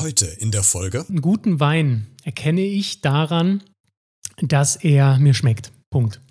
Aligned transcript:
Heute 0.00 0.24
in 0.24 0.50
der 0.50 0.62
Folge. 0.62 1.04
Einen 1.06 1.20
guten 1.20 1.60
Wein 1.60 2.06
erkenne 2.24 2.62
ich 2.62 3.02
daran, 3.02 3.62
dass 4.40 4.76
er 4.76 5.18
mir 5.18 5.34
schmeckt. 5.34 5.72
Punkt. 5.90 6.22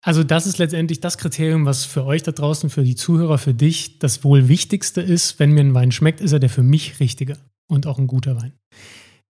Also 0.00 0.24
das 0.24 0.46
ist 0.46 0.56
letztendlich 0.56 1.00
das 1.00 1.18
Kriterium, 1.18 1.66
was 1.66 1.84
für 1.84 2.06
euch 2.06 2.22
da 2.22 2.32
draußen, 2.32 2.70
für 2.70 2.84
die 2.84 2.94
Zuhörer, 2.94 3.36
für 3.36 3.52
dich 3.52 3.98
das 3.98 4.24
wohl 4.24 4.48
wichtigste 4.48 5.02
ist. 5.02 5.38
Wenn 5.38 5.52
mir 5.52 5.60
ein 5.60 5.74
Wein 5.74 5.92
schmeckt, 5.92 6.22
ist 6.22 6.32
er 6.32 6.38
der 6.38 6.48
für 6.48 6.62
mich 6.62 6.98
richtige 6.98 7.36
und 7.68 7.86
auch 7.86 7.98
ein 7.98 8.06
guter 8.06 8.40
Wein. 8.40 8.54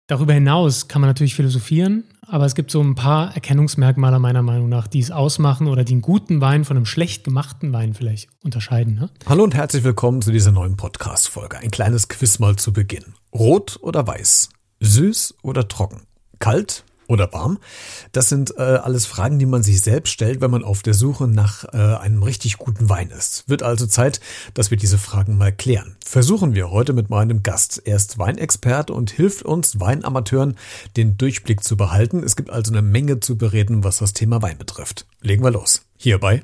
Darüber 0.08 0.34
hinaus 0.34 0.86
kann 0.86 1.00
man 1.00 1.10
natürlich 1.10 1.34
philosophieren, 1.34 2.04
aber 2.28 2.46
es 2.46 2.54
gibt 2.54 2.70
so 2.70 2.80
ein 2.80 2.94
paar 2.94 3.34
Erkennungsmerkmale 3.34 4.20
meiner 4.20 4.42
Meinung 4.42 4.68
nach, 4.68 4.86
die 4.86 5.00
es 5.00 5.10
ausmachen 5.10 5.66
oder 5.66 5.82
die 5.82 5.94
einen 5.94 6.02
guten 6.02 6.40
Wein 6.40 6.64
von 6.64 6.76
einem 6.76 6.86
schlecht 6.86 7.24
gemachten 7.24 7.72
Wein 7.72 7.92
vielleicht 7.92 8.28
unterscheiden. 8.44 8.94
Ne? 8.94 9.10
Hallo 9.28 9.42
und 9.42 9.56
herzlich 9.56 9.82
willkommen 9.82 10.22
zu 10.22 10.30
dieser 10.30 10.52
neuen 10.52 10.76
Podcast-Folge. 10.76 11.58
Ein 11.58 11.72
kleines 11.72 12.06
Quiz 12.06 12.38
mal 12.38 12.54
zu 12.54 12.72
Beginn. 12.72 13.14
Rot 13.34 13.80
oder 13.82 14.06
weiß? 14.06 14.50
Süß 14.78 15.38
oder 15.42 15.66
trocken? 15.66 16.02
Kalt 16.38 16.84
oder 17.08 17.32
warm? 17.32 17.58
Das 18.12 18.28
sind 18.28 18.54
äh, 18.58 18.62
alles 18.62 19.06
Fragen, 19.06 19.38
die 19.38 19.46
man 19.46 19.62
sich 19.62 19.80
selbst 19.80 20.12
stellt, 20.12 20.40
wenn 20.40 20.50
man 20.50 20.64
auf 20.64 20.82
der 20.82 20.94
Suche 20.94 21.26
nach 21.28 21.64
äh, 21.72 21.76
einem 21.76 22.22
richtig 22.22 22.58
guten 22.58 22.88
Wein 22.88 23.10
ist. 23.10 23.48
Wird 23.48 23.62
also 23.62 23.86
Zeit, 23.86 24.20
dass 24.54 24.70
wir 24.70 24.78
diese 24.78 24.98
Fragen 24.98 25.36
mal 25.36 25.52
klären. 25.52 25.96
Versuchen 26.04 26.54
wir 26.54 26.70
heute 26.70 26.92
mit 26.92 27.10
meinem 27.10 27.42
Gast. 27.42 27.82
Er 27.84 27.96
ist 27.96 28.18
Weinexperte 28.18 28.92
und 28.92 29.10
hilft 29.10 29.42
uns 29.42 29.80
Weinamateuren, 29.80 30.56
den 30.96 31.16
Durchblick 31.18 31.62
zu 31.62 31.76
behalten. 31.76 32.22
Es 32.22 32.36
gibt 32.36 32.50
also 32.50 32.72
eine 32.72 32.82
Menge 32.82 33.20
zu 33.20 33.36
bereden, 33.36 33.84
was 33.84 33.98
das 33.98 34.12
Thema 34.12 34.42
Wein 34.42 34.58
betrifft. 34.58 35.06
Legen 35.20 35.42
wir 35.42 35.50
los. 35.50 35.82
Hierbei. 35.96 36.42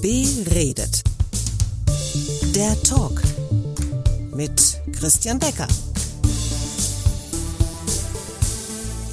Beredet. 0.00 1.02
Der 2.54 2.82
Talk 2.82 3.20
mit 4.34 4.80
Christian 4.92 5.38
Becker. 5.38 5.66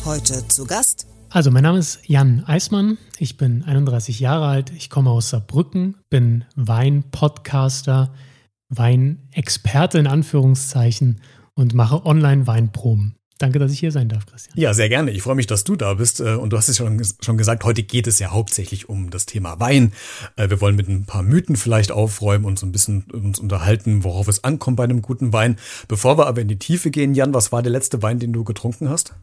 Heute 0.05 0.45
zu 0.49 0.65
Gast. 0.65 1.07
Also, 1.29 1.49
mein 1.49 1.63
Name 1.63 1.79
ist 1.79 1.99
Jan 2.05 2.43
Eismann. 2.45 2.97
Ich 3.19 3.37
bin 3.37 3.63
31 3.63 4.19
Jahre 4.19 4.47
alt. 4.47 4.73
Ich 4.75 4.89
komme 4.89 5.09
aus 5.09 5.29
Saarbrücken, 5.29 5.95
bin 6.09 6.43
Wein-Podcaster, 6.57 8.13
Weinexperte 8.67 9.99
in 9.99 10.07
Anführungszeichen 10.07 11.21
und 11.53 11.73
mache 11.73 12.05
Online-Weinproben. 12.05 13.15
Danke, 13.37 13.59
dass 13.59 13.71
ich 13.71 13.79
hier 13.79 13.93
sein 13.93 14.09
darf, 14.09 14.25
Christian. 14.25 14.53
Ja, 14.57 14.73
sehr 14.73 14.89
gerne. 14.89 15.11
Ich 15.11 15.21
freue 15.21 15.35
mich, 15.35 15.47
dass 15.47 15.63
du 15.63 15.77
da 15.77 15.93
bist. 15.93 16.19
Äh, 16.19 16.35
und 16.35 16.51
du 16.51 16.57
hast 16.57 16.67
es 16.67 16.77
schon, 16.77 17.01
schon 17.21 17.37
gesagt, 17.37 17.63
heute 17.63 17.83
geht 17.83 18.05
es 18.05 18.19
ja 18.19 18.31
hauptsächlich 18.31 18.89
um 18.89 19.09
das 19.09 19.25
Thema 19.25 19.59
Wein. 19.61 19.93
Äh, 20.35 20.49
wir 20.49 20.59
wollen 20.59 20.75
mit 20.75 20.89
ein 20.89 21.05
paar 21.05 21.23
Mythen 21.23 21.55
vielleicht 21.55 21.93
aufräumen 21.93 22.43
und 22.43 22.59
so 22.59 22.65
ein 22.65 22.73
bisschen 22.73 23.03
uns 23.03 23.39
unterhalten, 23.39 24.03
worauf 24.03 24.27
es 24.27 24.43
ankommt 24.43 24.75
bei 24.75 24.83
einem 24.83 25.01
guten 25.01 25.31
Wein. 25.31 25.57
Bevor 25.87 26.17
wir 26.17 26.27
aber 26.27 26.41
in 26.41 26.49
die 26.49 26.59
Tiefe 26.59 26.91
gehen, 26.91 27.15
Jan, 27.15 27.33
was 27.33 27.53
war 27.53 27.63
der 27.63 27.71
letzte 27.71 28.01
Wein, 28.01 28.19
den 28.19 28.33
du 28.33 28.43
getrunken 28.43 28.89
hast? 28.89 29.13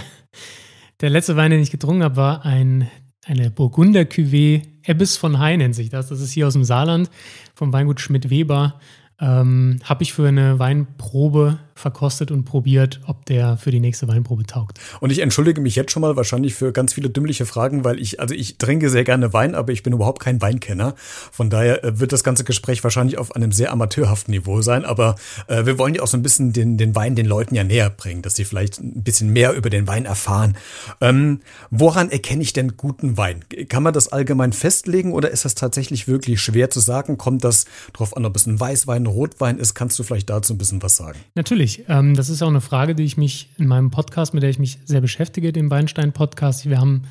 der 1.00 1.10
letzte 1.10 1.36
Wein, 1.36 1.50
den 1.50 1.60
ich 1.60 1.70
getrunken 1.70 2.02
habe, 2.02 2.16
war 2.16 2.44
ein, 2.44 2.90
eine 3.24 3.50
Burgunder 3.50 4.02
Cuvée. 4.02 4.62
Ebbes 4.84 5.16
von 5.16 5.38
Hai 5.38 5.56
nennt 5.56 5.74
sich 5.74 5.90
das. 5.90 6.08
Das 6.08 6.20
ist 6.20 6.32
hier 6.32 6.46
aus 6.46 6.54
dem 6.54 6.64
Saarland 6.64 7.10
vom 7.54 7.72
Weingut 7.72 8.00
Schmidt-Weber. 8.00 8.80
Ähm, 9.22 9.78
habe 9.84 10.02
ich 10.02 10.12
für 10.12 10.26
eine 10.26 10.58
Weinprobe 10.58 11.60
verkostet 11.74 12.30
und 12.30 12.44
probiert, 12.44 13.00
ob 13.06 13.24
der 13.26 13.56
für 13.56 13.70
die 13.70 13.80
nächste 13.80 14.08
Weinprobe 14.08 14.44
taugt. 14.44 14.78
Und 15.00 15.10
ich 15.10 15.20
entschuldige 15.20 15.60
mich 15.60 15.76
jetzt 15.76 15.92
schon 15.92 16.02
mal 16.02 16.16
wahrscheinlich 16.16 16.54
für 16.54 16.72
ganz 16.72 16.94
viele 16.94 17.10
dümmliche 17.10 17.46
Fragen, 17.46 17.84
weil 17.84 17.98
ich, 18.00 18.20
also 18.20 18.34
ich 18.34 18.58
trinke 18.58 18.90
sehr 18.90 19.04
gerne 19.04 19.32
Wein, 19.32 19.54
aber 19.54 19.72
ich 19.72 19.82
bin 19.82 19.92
überhaupt 19.92 20.20
kein 20.20 20.40
Weinkenner. 20.40 20.94
Von 20.96 21.50
daher 21.50 21.84
äh, 21.84 22.00
wird 22.00 22.12
das 22.12 22.24
ganze 22.24 22.44
Gespräch 22.44 22.82
wahrscheinlich 22.84 23.18
auf 23.18 23.34
einem 23.34 23.52
sehr 23.52 23.72
amateurhaften 23.72 24.32
Niveau 24.32 24.62
sein. 24.62 24.84
Aber 24.84 25.16
äh, 25.48 25.66
wir 25.66 25.78
wollen 25.78 25.94
ja 25.94 26.02
auch 26.02 26.06
so 26.06 26.16
ein 26.16 26.22
bisschen 26.22 26.52
den, 26.52 26.76
den 26.76 26.94
Wein 26.94 27.14
den 27.14 27.26
Leuten 27.26 27.54
ja 27.54 27.64
näher 27.64 27.90
bringen, 27.90 28.22
dass 28.22 28.36
sie 28.36 28.44
vielleicht 28.44 28.80
ein 28.80 29.02
bisschen 29.02 29.32
mehr 29.32 29.52
über 29.54 29.70
den 29.70 29.86
Wein 29.86 30.04
erfahren. 30.04 30.56
Ähm, 31.00 31.40
woran 31.70 32.10
erkenne 32.10 32.42
ich 32.42 32.52
denn 32.52 32.76
guten 32.76 33.16
Wein? 33.16 33.44
Kann 33.68 33.82
man 33.82 33.92
das 33.92 34.08
allgemein 34.08 34.52
festlegen 34.52 35.12
oder 35.12 35.30
ist 35.30 35.44
das 35.44 35.54
tatsächlich 35.54 36.06
wirklich 36.06 36.40
schwer 36.40 36.70
zu 36.70 36.80
sagen? 36.80 37.18
Kommt 37.18 37.44
das 37.44 37.64
drauf 37.92 38.16
an, 38.16 38.24
ob 38.24 38.36
es 38.36 38.46
ein 38.46 38.58
Weißwein, 38.58 39.06
Rotwein 39.12 39.58
ist? 39.58 39.74
Kannst 39.74 39.98
du 39.98 40.02
vielleicht 40.02 40.30
dazu 40.30 40.54
ein 40.54 40.58
bisschen 40.58 40.82
was 40.82 40.96
sagen? 40.96 41.18
Natürlich. 41.34 41.84
Ähm, 41.88 42.14
das 42.14 42.28
ist 42.28 42.42
auch 42.42 42.48
eine 42.48 42.60
Frage, 42.60 42.94
die 42.94 43.04
ich 43.04 43.16
mich 43.16 43.50
in 43.58 43.66
meinem 43.66 43.90
Podcast, 43.90 44.34
mit 44.34 44.42
der 44.42 44.50
ich 44.50 44.58
mich 44.58 44.78
sehr 44.84 45.00
beschäftige, 45.00 45.52
dem 45.52 45.70
Weinstein-Podcast. 45.70 46.68
Wir 46.68 46.80
haben, 46.80 47.02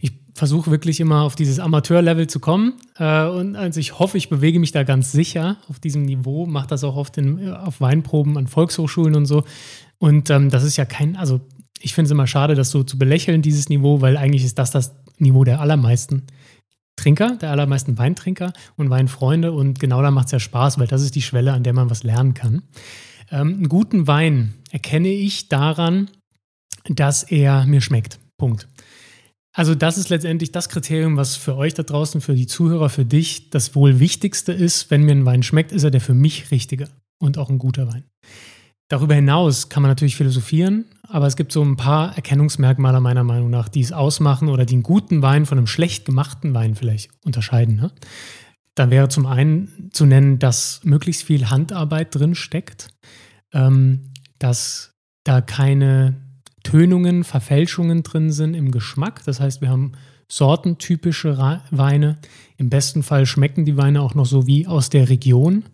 ich 0.00 0.12
versuche 0.34 0.70
wirklich 0.70 1.00
immer 1.00 1.22
auf 1.22 1.34
dieses 1.34 1.58
Amateur-Level 1.58 2.26
zu 2.26 2.40
kommen. 2.40 2.74
Äh, 2.98 3.26
und 3.26 3.56
also 3.56 3.80
ich 3.80 3.98
hoffe, 3.98 4.18
ich 4.18 4.28
bewege 4.28 4.58
mich 4.58 4.72
da 4.72 4.82
ganz 4.82 5.12
sicher 5.12 5.58
auf 5.68 5.78
diesem 5.78 6.02
Niveau, 6.02 6.46
mache 6.46 6.68
das 6.68 6.84
auch 6.84 6.96
oft 6.96 7.18
in, 7.18 7.52
auf 7.52 7.80
Weinproben 7.80 8.38
an 8.38 8.46
Volkshochschulen 8.46 9.14
und 9.14 9.26
so. 9.26 9.44
Und 9.98 10.30
ähm, 10.30 10.50
das 10.50 10.64
ist 10.64 10.76
ja 10.76 10.84
kein, 10.84 11.16
also 11.16 11.40
ich 11.80 11.94
finde 11.94 12.06
es 12.06 12.12
immer 12.12 12.26
schade, 12.26 12.54
das 12.54 12.70
so 12.70 12.82
zu 12.82 12.98
belächeln, 12.98 13.42
dieses 13.42 13.68
Niveau, 13.68 14.00
weil 14.00 14.16
eigentlich 14.16 14.44
ist 14.44 14.58
das 14.58 14.70
das 14.70 14.94
Niveau 15.18 15.44
der 15.44 15.60
allermeisten. 15.60 16.24
Trinker, 16.96 17.36
der 17.36 17.50
allermeisten 17.50 17.98
Weintrinker 17.98 18.52
und 18.76 18.90
Weinfreunde. 18.90 19.52
Und 19.52 19.80
genau 19.80 20.02
da 20.02 20.10
macht 20.10 20.26
es 20.26 20.32
ja 20.32 20.40
Spaß, 20.40 20.78
weil 20.78 20.86
das 20.86 21.02
ist 21.02 21.14
die 21.14 21.22
Schwelle, 21.22 21.52
an 21.52 21.62
der 21.62 21.72
man 21.72 21.90
was 21.90 22.02
lernen 22.02 22.34
kann. 22.34 22.62
Ähm, 23.30 23.54
einen 23.54 23.68
guten 23.68 24.06
Wein 24.06 24.54
erkenne 24.70 25.08
ich 25.08 25.48
daran, 25.48 26.10
dass 26.84 27.22
er 27.22 27.66
mir 27.66 27.80
schmeckt. 27.80 28.18
Punkt. 28.38 28.68
Also 29.54 29.74
das 29.74 29.98
ist 29.98 30.08
letztendlich 30.08 30.50
das 30.50 30.68
Kriterium, 30.68 31.16
was 31.16 31.36
für 31.36 31.56
euch 31.56 31.74
da 31.74 31.82
draußen, 31.82 32.20
für 32.20 32.34
die 32.34 32.46
Zuhörer, 32.46 32.88
für 32.88 33.04
dich 33.04 33.50
das 33.50 33.74
wohl 33.74 34.00
wichtigste 34.00 34.52
ist. 34.52 34.90
Wenn 34.90 35.02
mir 35.02 35.12
ein 35.12 35.26
Wein 35.26 35.42
schmeckt, 35.42 35.72
ist 35.72 35.84
er 35.84 35.90
der 35.90 36.00
für 36.00 36.14
mich 36.14 36.50
richtige 36.50 36.88
und 37.20 37.36
auch 37.36 37.50
ein 37.50 37.58
guter 37.58 37.86
Wein. 37.92 38.04
Darüber 38.88 39.14
hinaus 39.14 39.68
kann 39.68 39.82
man 39.82 39.90
natürlich 39.90 40.16
philosophieren, 40.16 40.84
aber 41.08 41.26
es 41.26 41.36
gibt 41.36 41.52
so 41.52 41.62
ein 41.62 41.76
paar 41.76 42.14
Erkennungsmerkmale 42.14 43.00
meiner 43.00 43.24
Meinung 43.24 43.48
nach, 43.48 43.68
die 43.68 43.80
es 43.80 43.92
ausmachen 43.92 44.48
oder 44.48 44.66
die 44.66 44.74
einen 44.74 44.82
guten 44.82 45.22
Wein 45.22 45.46
von 45.46 45.58
einem 45.58 45.66
schlecht 45.66 46.04
gemachten 46.04 46.52
Wein 46.54 46.74
vielleicht 46.74 47.10
unterscheiden. 47.24 47.76
Ne? 47.76 47.90
Da 48.74 48.90
wäre 48.90 49.08
zum 49.08 49.26
einen 49.26 49.90
zu 49.92 50.04
nennen, 50.04 50.38
dass 50.38 50.80
möglichst 50.84 51.24
viel 51.24 51.48
Handarbeit 51.48 52.14
drin 52.14 52.34
steckt 52.34 52.90
ähm, 53.52 54.00
dass 54.38 54.94
da 55.24 55.40
keine 55.40 56.20
Tönungen, 56.62 57.24
Verfälschungen 57.24 58.02
drin 58.02 58.32
sind 58.32 58.54
im 58.54 58.70
Geschmack. 58.70 59.22
Das 59.24 59.40
heißt, 59.40 59.60
wir 59.60 59.68
haben 59.68 59.92
sortentypische 60.28 61.36
Weine. 61.70 62.18
Im 62.56 62.70
besten 62.70 63.02
Fall 63.02 63.26
schmecken 63.26 63.64
die 63.64 63.76
Weine 63.76 64.00
auch 64.00 64.14
noch 64.14 64.26
so 64.26 64.46
wie 64.46 64.66
aus 64.66 64.88
der 64.88 65.08
Region. 65.08 65.64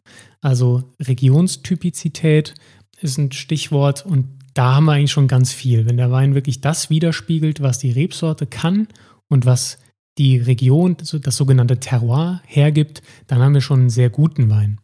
Also 0.41 0.95
Regionstypizität 1.01 2.55
ist 3.01 3.19
ein 3.19 3.33
Stichwort 3.33 4.05
und 4.05 4.27
da 4.55 4.75
haben 4.75 4.87
wir 4.87 4.93
eigentlich 4.93 5.13
schon 5.13 5.29
ganz 5.29 5.53
viel. 5.53 5.87
Wenn 5.87 5.97
der 5.97 6.11
Wein 6.11 6.35
wirklich 6.35 6.61
das 6.61 6.91
widerspiegelt, 6.91 7.63
was 7.63 7.79
die 7.79 7.93
Rebsorte 7.93 8.47
kann 8.47 8.89
und 9.29 9.47
was 9.47 9.79
die 10.19 10.39
Region, 10.39 10.97
das 10.97 11.37
sogenannte 11.37 11.79
Terroir 11.79 12.43
hergibt, 12.45 13.03
dann 13.29 13.41
haben 13.41 13.55
wir 13.55 13.61
schon 13.61 13.81
einen 13.81 13.91
sehr 13.91 14.11
guten 14.11 14.51
Wein. 14.51 14.81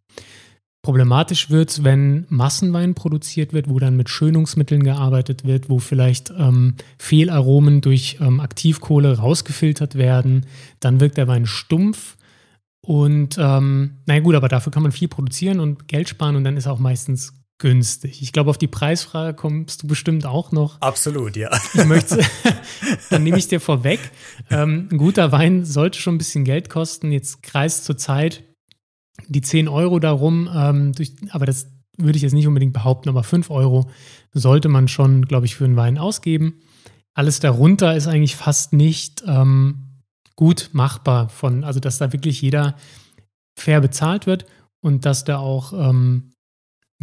Problematisch 0.84 1.48
wird 1.48 1.70
es, 1.70 1.82
wenn 1.82 2.26
Massenwein 2.28 2.94
produziert 2.94 3.54
wird, 3.54 3.70
wo 3.70 3.78
dann 3.78 3.96
mit 3.96 4.10
Schönungsmitteln 4.10 4.84
gearbeitet 4.84 5.44
wird, 5.44 5.70
wo 5.70 5.78
vielleicht 5.78 6.30
ähm, 6.38 6.74
Fehlaromen 6.98 7.80
durch 7.80 8.18
ähm, 8.20 8.38
Aktivkohle 8.38 9.16
rausgefiltert 9.16 9.94
werden. 9.94 10.44
Dann 10.80 11.00
wirkt 11.00 11.16
der 11.16 11.26
Wein 11.26 11.46
stumpf. 11.46 12.16
Und 12.82 13.38
ähm, 13.38 13.92
naja 14.04 14.20
gut, 14.20 14.34
aber 14.34 14.48
dafür 14.48 14.70
kann 14.70 14.82
man 14.82 14.92
viel 14.92 15.08
produzieren 15.08 15.58
und 15.58 15.88
Geld 15.88 16.10
sparen 16.10 16.36
und 16.36 16.44
dann 16.44 16.58
ist 16.58 16.66
er 16.66 16.72
auch 16.72 16.78
meistens 16.78 17.32
günstig. 17.58 18.20
Ich 18.22 18.32
glaube, 18.32 18.50
auf 18.50 18.58
die 18.58 18.66
Preisfrage 18.66 19.34
kommst 19.34 19.82
du 19.82 19.86
bestimmt 19.86 20.26
auch 20.26 20.52
noch. 20.52 20.80
Absolut, 20.80 21.36
ja. 21.36 21.50
Ich 21.72 21.84
möchte, 21.84 22.18
dann 23.10 23.22
nehme 23.22 23.38
ich 23.38 23.48
dir 23.48 23.60
vorweg. 23.60 24.00
Ähm, 24.50 24.88
ein 24.90 24.98
guter 24.98 25.32
Wein 25.32 25.64
sollte 25.64 25.98
schon 25.98 26.16
ein 26.16 26.18
bisschen 26.18 26.44
Geld 26.44 26.68
kosten. 26.68 27.12
Jetzt 27.12 27.42
kreist 27.42 27.84
zur 27.84 27.96
Zeit 27.96 28.44
die 29.28 29.40
10 29.40 29.68
Euro 29.68 30.00
darum, 30.00 30.48
ähm, 30.52 30.92
durch, 30.92 31.12
aber 31.30 31.46
das 31.46 31.70
würde 31.96 32.16
ich 32.16 32.22
jetzt 32.22 32.32
nicht 32.32 32.48
unbedingt 32.48 32.72
behaupten, 32.72 33.08
aber 33.08 33.22
5 33.22 33.50
Euro 33.50 33.88
sollte 34.32 34.68
man 34.68 34.88
schon, 34.88 35.26
glaube 35.26 35.46
ich, 35.46 35.54
für 35.54 35.64
einen 35.64 35.76
Wein 35.76 35.98
ausgeben. 35.98 36.60
Alles 37.14 37.38
darunter 37.38 37.94
ist 37.96 38.08
eigentlich 38.08 38.34
fast 38.34 38.72
nicht 38.72 39.22
ähm, 39.26 40.02
gut 40.34 40.70
machbar 40.72 41.28
von, 41.28 41.62
also 41.62 41.78
dass 41.78 41.98
da 41.98 42.12
wirklich 42.12 42.42
jeder 42.42 42.76
fair 43.56 43.80
bezahlt 43.80 44.26
wird 44.26 44.46
und 44.80 45.04
dass 45.04 45.24
da 45.24 45.38
auch 45.38 45.72
ähm, 45.72 46.33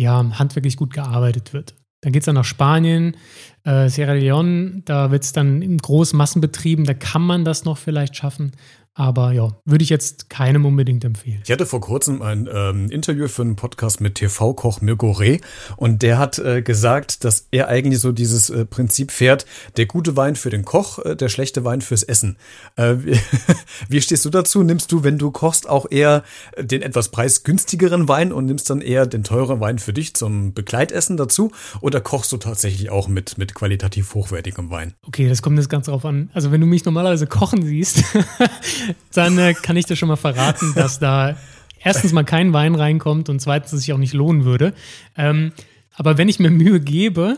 ja, 0.02 0.26
handwerklich 0.38 0.78
gut 0.78 0.94
gearbeitet 0.94 1.54
wird. 1.54 1.76
Dann 2.02 2.12
geht 2.12 2.24
es 2.24 2.26
dann 2.26 2.36
nach 2.36 2.46
Spanien, 2.46 3.16
äh, 3.64 3.88
Sierra 3.88 4.14
Leone, 4.14 4.82
da 4.86 5.12
wird 5.12 5.24
es 5.24 5.34
dann 5.34 5.62
in 5.62 5.78
großen 5.78 6.18
Massenbetrieben, 6.18 6.86
da 6.86 6.96
kann 6.96 7.22
man 7.22 7.46
das 7.46 7.64
noch 7.64 7.78
vielleicht 7.78 8.16
schaffen. 8.16 8.54
Aber 8.94 9.32
ja, 9.32 9.56
würde 9.64 9.84
ich 9.84 9.90
jetzt 9.90 10.30
keinem 10.30 10.66
unbedingt 10.66 11.06
empfehlen. 11.06 11.42
Ich 11.46 11.52
hatte 11.52 11.66
vor 11.66 11.80
kurzem 11.80 12.22
ein 12.22 12.50
ähm, 12.52 12.92
Interview 12.92 13.30
für 13.30 13.42
einen 13.42 13.56
Podcast 13.56 14.02
mit 14.02 14.16
TV-Koch 14.16 14.82
Mirko 14.82 15.12
Reh 15.12 15.40
und 15.78 16.02
der 16.02 16.20
hat 16.20 16.40
äh, 16.40 16.62
gesagt, 16.62 17.24
dass 17.24 17.48
er 17.52 17.70
eigentlich 17.70 18.02
so 18.02 18.12
dieses 18.12 18.50
äh, 18.50 18.66
Prinzip 18.66 19.12
fährt, 19.12 19.46
der 19.78 19.86
gute 19.86 20.18
Wein 20.18 20.36
für 20.36 20.50
den 20.50 20.66
Koch, 20.66 21.00
äh, 21.00 21.16
der 21.16 21.30
schlechte 21.30 21.64
Wein 21.64 21.80
fürs 21.80 22.04
Essen. 22.04 22.38
Äh, 22.76 22.96
wie, 23.00 23.20
wie 23.88 24.02
stehst 24.02 24.26
du 24.26 24.30
dazu? 24.30 24.62
Nimmst 24.62 24.92
du, 24.92 25.06
wenn 25.06 25.18
du 25.18 25.32
kochst, 25.32 25.70
auch 25.70 25.86
eher 25.90 26.24
den 26.60 26.82
etwas 26.82 27.10
preisgünstigeren 27.10 28.10
Wein 28.10 28.34
und 28.34 28.46
nimmst 28.46 28.70
dann 28.70 28.82
eher 28.82 29.06
den 29.06 29.24
teuren 29.24 29.62
Wein 29.62 29.80
für 29.80 29.94
dich 29.94 30.16
zum 30.16 30.54
Begleitessen 30.54 31.16
dazu? 31.16 31.54
Oder 31.80 32.02
kochst 32.02 32.34
du 32.34 32.38
tatsächlich 32.38 32.90
auch 32.90 33.08
mit, 33.08 33.38
mit 33.38 33.54
qualitativ 33.54 34.14
hochwertigem 34.16 34.70
Wein? 34.70 34.96
Okay, 35.08 35.30
das 35.30 35.42
kommt 35.42 35.58
jetzt 35.58 35.70
ganz 35.70 35.86
drauf 35.86 36.04
an. 36.04 36.30
Also 36.34 36.52
wenn 36.52 36.60
du 36.60 36.68
mich 36.68 36.84
normalerweise 36.84 37.26
kochen 37.26 37.64
siehst, 37.64 38.04
dann 39.14 39.38
äh, 39.38 39.54
kann 39.54 39.78
ich 39.78 39.86
dir 39.86 39.96
schon 39.96 40.10
mal 40.10 40.16
verraten, 40.16 40.74
dass 40.76 41.00
da 41.00 41.38
erstens 41.80 42.14
mal 42.14 42.24
kein 42.24 42.54
Wein 42.54 42.76
reinkommt 42.76 43.30
und 43.30 43.40
zweitens 43.40 43.74
es 43.74 43.82
sich 43.82 43.94
auch 43.94 43.98
nicht 43.98 44.14
lohnen 44.14 44.46
würde. 44.46 44.74
Ähm, 45.18 45.52
aber 45.94 46.18
wenn 46.18 46.30
ich 46.30 46.40
mir 46.40 46.50
Mühe 46.50 46.80
gebe, 46.80 47.38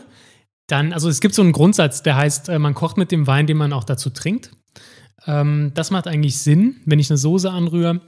dann, 0.66 0.92
also 0.92 1.08
es 1.08 1.20
gibt 1.20 1.34
so 1.34 1.42
einen 1.42 1.52
Grundsatz, 1.52 2.02
der 2.02 2.16
heißt, 2.16 2.48
äh, 2.48 2.58
man 2.58 2.74
kocht 2.74 2.96
mit 2.96 3.12
dem 3.12 3.26
Wein, 3.26 3.46
den 3.46 3.56
man 3.56 3.72
auch 3.72 3.84
dazu 3.84 4.10
trinkt. 4.10 4.50
Ähm, 5.26 5.72
das 5.74 5.90
macht 5.90 6.06
eigentlich 6.06 6.38
Sinn, 6.38 6.76
wenn 6.84 6.98
ich 6.98 7.10
eine 7.10 7.18
Soße 7.18 7.50
anrühre 7.50 8.00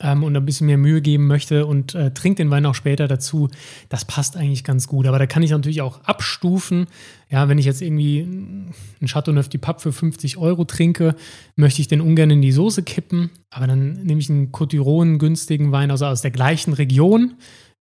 ähm, 0.00 0.22
und 0.22 0.36
ein 0.36 0.44
bisschen 0.44 0.66
mehr 0.66 0.78
Mühe 0.78 1.00
geben 1.00 1.26
möchte 1.26 1.66
und 1.66 1.94
äh, 1.94 2.12
trinkt 2.12 2.38
den 2.38 2.50
Wein 2.50 2.66
auch 2.66 2.74
später 2.74 3.08
dazu, 3.08 3.48
das 3.88 4.04
passt 4.04 4.36
eigentlich 4.36 4.64
ganz 4.64 4.88
gut. 4.88 5.06
Aber 5.06 5.18
da 5.18 5.26
kann 5.26 5.42
ich 5.42 5.50
natürlich 5.50 5.82
auch 5.82 6.02
abstufen. 6.04 6.86
Ja, 7.30 7.48
wenn 7.48 7.58
ich 7.58 7.66
jetzt 7.66 7.82
irgendwie 7.82 8.22
einen 8.22 8.74
Chateauneuf 9.06 9.48
du 9.48 9.58
Pape 9.58 9.80
für 9.80 9.92
50 9.92 10.36
Euro 10.36 10.64
trinke, 10.64 11.14
möchte 11.56 11.80
ich 11.80 11.88
den 11.88 12.00
ungern 12.00 12.30
in 12.30 12.42
die 12.42 12.52
Soße 12.52 12.82
kippen. 12.82 13.30
Aber 13.50 13.66
dann 13.66 13.92
nehme 13.92 14.20
ich 14.20 14.30
einen 14.30 14.52
Cotiron 14.52 15.18
günstigen 15.18 15.72
Wein, 15.72 15.90
also 15.90 16.06
aus 16.06 16.22
der 16.22 16.30
gleichen 16.30 16.72
Region, 16.72 17.34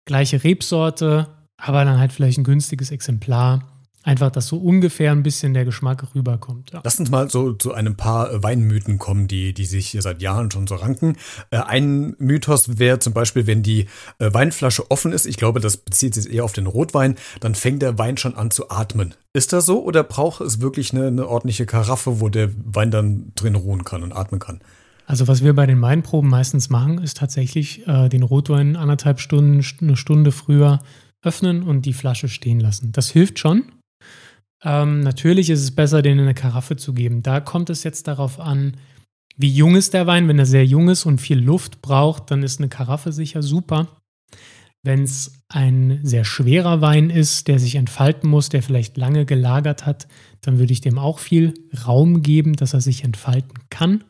gleiche 0.06 0.44
Rebsorte, 0.44 1.28
aber 1.57 1.86
dann 1.86 2.00
halt 2.00 2.12
vielleicht 2.12 2.38
ein 2.38 2.44
günstiges 2.44 2.92
Exemplar 2.92 3.81
Einfach, 4.03 4.31
dass 4.31 4.48
so 4.48 4.57
ungefähr 4.57 5.12
ein 5.12 5.21
bisschen 5.21 5.53
der 5.53 5.63
Geschmack 5.63 6.15
rüberkommt. 6.15 6.71
Ja. 6.71 6.81
Lass 6.83 7.00
uns 7.00 7.12
mal 7.12 7.30
so 7.30 7.53
zu 7.53 7.74
einem 7.74 7.95
paar 7.95 8.31
äh, 8.31 8.42
Weinmythen 8.42 8.98
kommen, 8.98 9.27
die, 9.27 9.53
die 9.53 9.65
sich 9.65 9.89
hier 9.89 10.01
seit 10.01 10.21
Jahren 10.24 10.50
schon 10.50 10.65
so 10.65 10.75
ranken. 10.75 11.18
Äh, 11.51 11.57
ein 11.57 12.15
Mythos 12.18 12.80
wäre 12.80 12.98
zum 12.98 13.13
Beispiel, 13.13 13.45
wenn 13.45 13.62
die 13.62 13.86
äh, 14.18 14.33
Weinflasche 14.33 14.89
offen 14.89 15.12
ist, 15.12 15.27
ich 15.27 15.38
glaube, 15.38 15.59
das 15.59 15.77
bezieht 15.77 16.15
sich 16.15 16.33
eher 16.33 16.44
auf 16.44 16.53
den 16.53 16.65
Rotwein, 16.65 17.15
dann 17.42 17.53
fängt 17.53 17.83
der 17.83 18.00
Wein 18.00 18.18
schon 18.18 18.36
an 18.36 18.50
zu 18.50 18.71
atmen. 18.71 19.13
Ist 19.33 19.53
das 19.53 19.68
so 19.68 19.83
oder 19.83 20.04
braucht 20.04 20.42
es 20.42 20.62
wirklich 20.62 20.94
eine, 20.94 21.07
eine 21.07 21.27
ordentliche 21.27 21.68
Karaffe, 21.68 22.19
wo 22.19 22.30
der 22.30 22.50
Wein 22.65 22.89
dann 22.89 23.31
drin 23.36 23.56
ruhen 23.56 23.83
kann 23.83 24.01
und 24.01 24.13
atmen 24.13 24.39
kann? 24.39 24.62
Also 25.06 25.27
was 25.27 25.44
wir 25.44 25.54
bei 25.54 25.65
den 25.65 25.81
Weinproben 25.81 26.30
meistens 26.30 26.69
machen, 26.69 26.97
ist 26.97 27.18
tatsächlich 27.18 27.88
äh, 27.88 28.09
den 28.09 28.24
Rotwein 28.24 28.75
anderthalb 28.75 29.19
Stunden, 29.19 29.63
eine 29.81 29.97
Stunde 29.97 30.31
früher 30.31 30.80
öffnen 31.21 31.63
und 31.63 31.86
die 31.86 31.94
Flasche 31.94 32.30
stehen 32.30 32.59
lassen. 32.59 32.92
Das 32.94 33.09
hilft 33.09 33.38
schon. 33.38 33.63
Ähm, 34.63 35.02
natürlich 35.02 35.50
ist 35.50 35.62
es 35.62 35.72
besser, 35.72 36.02
den 36.02 36.19
in 36.19 36.25
eine 36.25 36.34
Karaffe 36.34 36.75
zu 36.75 36.94
geben. 36.94 37.24
Da 37.24 37.40
kommt 37.40 37.69
es 37.69 37.84
jetzt 37.84 38.08
darauf 38.08 38.40
an, 38.40 38.78
wie 39.38 39.50
jung 39.50 39.75
ist 39.75 39.94
der 39.94 40.08
Wein. 40.08 40.28
Wenn 40.28 40.40
er 40.40 40.46
sehr 40.46 40.66
jung 40.66 40.90
ist 40.90 41.06
und 41.06 41.19
viel 41.19 41.40
Luft 41.40 41.81
braucht, 41.81 42.30
dann 42.31 42.44
ist 42.44 42.60
eine 42.60 42.69
Karaffe 42.69 43.12
sicher 43.12 43.42
super. 43.42 43.88
Wenn 44.84 45.04
es 45.04 45.44
ein 45.48 46.00
sehr 46.04 46.25
schwerer 46.25 46.81
Wein 46.81 47.10
ist, 47.10 47.48
der 47.48 47.60
sich 47.60 47.75
entfalten 47.75 48.30
muss, 48.30 48.50
der 48.50 48.63
vielleicht 48.63 48.98
lange 48.98 49.25
gelagert 49.25 49.86
hat, 49.86 50.08
dann 50.42 50.58
würde 50.58 50.74
ich 50.74 50.81
dem 50.81 50.98
auch 50.98 51.19
viel 51.19 51.54
Raum 51.86 52.24
geben, 52.24 52.56
dass 52.56 52.74
er 52.74 52.81
sich 52.81 53.04
entfalten 53.04 53.54
kann. 53.69 54.04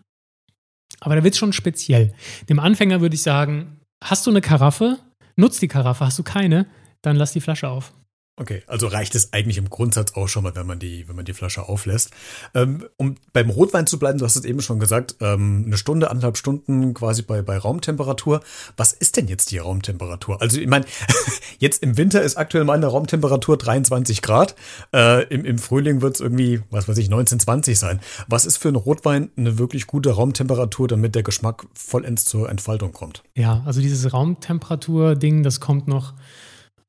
Aber 1.02 1.16
da 1.16 1.24
wird 1.24 1.34
es 1.34 1.40
schon 1.40 1.54
speziell. 1.54 2.14
Dem 2.48 2.60
Anfänger 2.60 3.02
würde 3.02 3.16
ich 3.16 3.24
sagen, 3.24 3.80
hast 4.04 4.26
du 4.26 4.30
eine 4.30 4.42
Karaffe? 4.42 4.98
Nutz 5.36 5.60
die 5.60 5.68
Karaffe. 5.68 6.06
Hast 6.06 6.20
du 6.20 6.24
keine? 6.24 6.68
Dann 7.02 7.16
lass 7.16 7.34
die 7.34 7.42
Flasche 7.42 7.70
auf. 7.70 7.94
Okay, 8.42 8.64
also 8.66 8.88
reicht 8.88 9.14
es 9.14 9.34
eigentlich 9.34 9.60
im 9.60 9.70
Grundsatz 9.70 10.14
auch 10.16 10.28
schon 10.28 10.42
mal, 10.42 10.56
wenn 10.56 10.66
man 10.66 10.80
die, 10.80 11.08
wenn 11.08 11.16
man 11.16 11.26
die 11.26 11.34
Flasche 11.34 11.70
auflässt. 11.70 12.10
Ähm, 12.56 12.88
um 12.98 13.18
beim 13.34 13.52
Rotwein 13.52 13.86
zu 13.86 14.00
bleiben, 14.00 14.18
du 14.18 14.26
hast 14.26 14.36
es 14.36 14.46
eben 14.46 14.64
schon 14.64 14.80
gesagt, 14.80 15.18
ähm, 15.22 15.66
eine 15.68 15.78
Stunde, 15.78 16.10
anderthalb 16.10 16.38
Stunden 16.38 16.96
quasi 16.96 17.22
bei, 17.22 17.44
bei 17.44 17.60
Raumtemperatur. 17.60 18.42
Was 18.78 18.94
ist 18.94 19.18
denn 19.18 19.28
jetzt 19.28 19.52
die 19.52 19.60
Raumtemperatur? 19.60 20.42
Also 20.42 20.60
ich 20.60 20.68
meine, 20.68 20.86
jetzt 21.60 21.84
im 21.84 21.98
Winter 21.98 22.24
ist 22.24 22.36
aktuell 22.36 22.64
meine 22.64 22.88
Raumtemperatur 22.88 23.58
23 23.58 24.24
Grad. 24.24 24.56
Äh, 24.92 25.28
im, 25.28 25.46
Im 25.46 25.60
Frühling 25.60 26.02
wird 26.02 26.16
es 26.16 26.20
irgendwie, 26.20 26.64
was 26.72 26.88
weiß 26.88 26.98
ich, 26.98 27.12
19, 27.12 27.40
20 27.40 27.78
sein. 27.78 28.00
Was 28.28 28.48
ist 28.48 28.58
für 28.58 28.70
einen 28.70 28.78
Rotwein 28.78 29.30
eine 29.38 29.60
wirklich 29.60 29.86
gute 29.86 30.10
Raumtemperatur, 30.10 30.88
damit 30.88 31.14
der 31.14 31.22
Geschmack 31.22 31.68
vollends 31.76 32.26
zur 32.26 32.50
Entfaltung 32.50 32.92
kommt? 32.92 33.22
Ja, 33.36 33.62
also 33.68 33.82
dieses 33.82 34.12
Raumtemperatur-Ding, 34.12 35.44
das 35.44 35.60
kommt 35.60 35.88
noch 35.88 36.16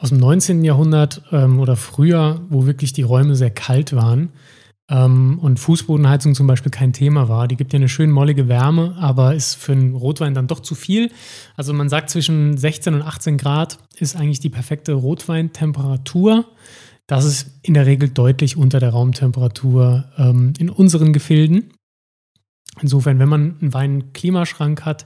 aus 0.02 0.08
dem 0.08 0.19
19. 0.19 0.64
Jahrhundert 0.64 1.22
ähm, 1.31 1.60
oder 1.60 1.76
früher, 1.76 2.40
wo 2.49 2.66
wirklich 2.66 2.93
die 2.93 3.02
Räume 3.02 3.37
sehr 3.37 3.50
kalt 3.50 3.94
waren 3.94 4.32
ähm, 4.90 5.38
und 5.38 5.60
Fußbodenheizung 5.60 6.34
zum 6.34 6.49
Beispiel 6.49 6.72
kein 6.72 6.93
Thema 6.93 7.28
war. 7.28 7.46
Die 7.46 7.54
gibt 7.54 7.72
ja 7.72 7.76
eine 7.76 7.88
schön 7.88 8.10
mollige 8.10 8.49
Wärme, 8.49 8.96
aber 8.99 9.37
ist 9.37 9.54
für 9.54 9.70
einen 9.70 9.94
Rotwein 9.94 10.34
dann 10.34 10.49
doch 10.49 10.58
zu 10.58 10.75
viel. 10.75 11.12
Also 11.56 11.72
man 11.72 11.88
sagt, 11.88 12.10
zwischen 12.10 12.56
16 12.56 12.94
und 12.94 13.02
18 13.02 13.38
Grad 13.38 13.78
ist 13.96 14.16
eigentlich 14.16 14.40
die 14.40 14.50
perfekte 14.50 14.94
Rotweintemperatur. 14.94 16.46
Das 17.06 17.25
ist 17.25 17.60
in 17.62 17.75
der 17.75 17.87
Regel 17.87 18.08
deutlich 18.08 18.56
unter 18.56 18.81
der 18.81 18.90
Raumtemperatur 18.90 20.10
ähm, 20.19 20.52
in 20.58 20.69
unseren 20.69 21.12
Gefilden. 21.12 21.75
Insofern, 22.81 23.20
wenn 23.20 23.28
man 23.28 23.56
einen 23.60 23.72
Wein-Klimaschrank 23.72 24.84
hat, 24.84 25.05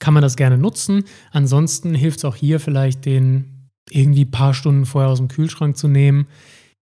kann 0.00 0.14
man 0.14 0.22
das 0.22 0.34
gerne 0.34 0.58
nutzen. 0.58 1.04
Ansonsten 1.30 1.94
hilft 1.94 2.18
es 2.18 2.24
auch 2.24 2.34
hier 2.34 2.58
vielleicht 2.58 3.04
den 3.04 3.61
irgendwie 3.90 4.24
ein 4.24 4.30
paar 4.30 4.54
Stunden 4.54 4.86
vorher 4.86 5.10
aus 5.10 5.18
dem 5.18 5.28
Kühlschrank 5.28 5.76
zu 5.76 5.88
nehmen. 5.88 6.26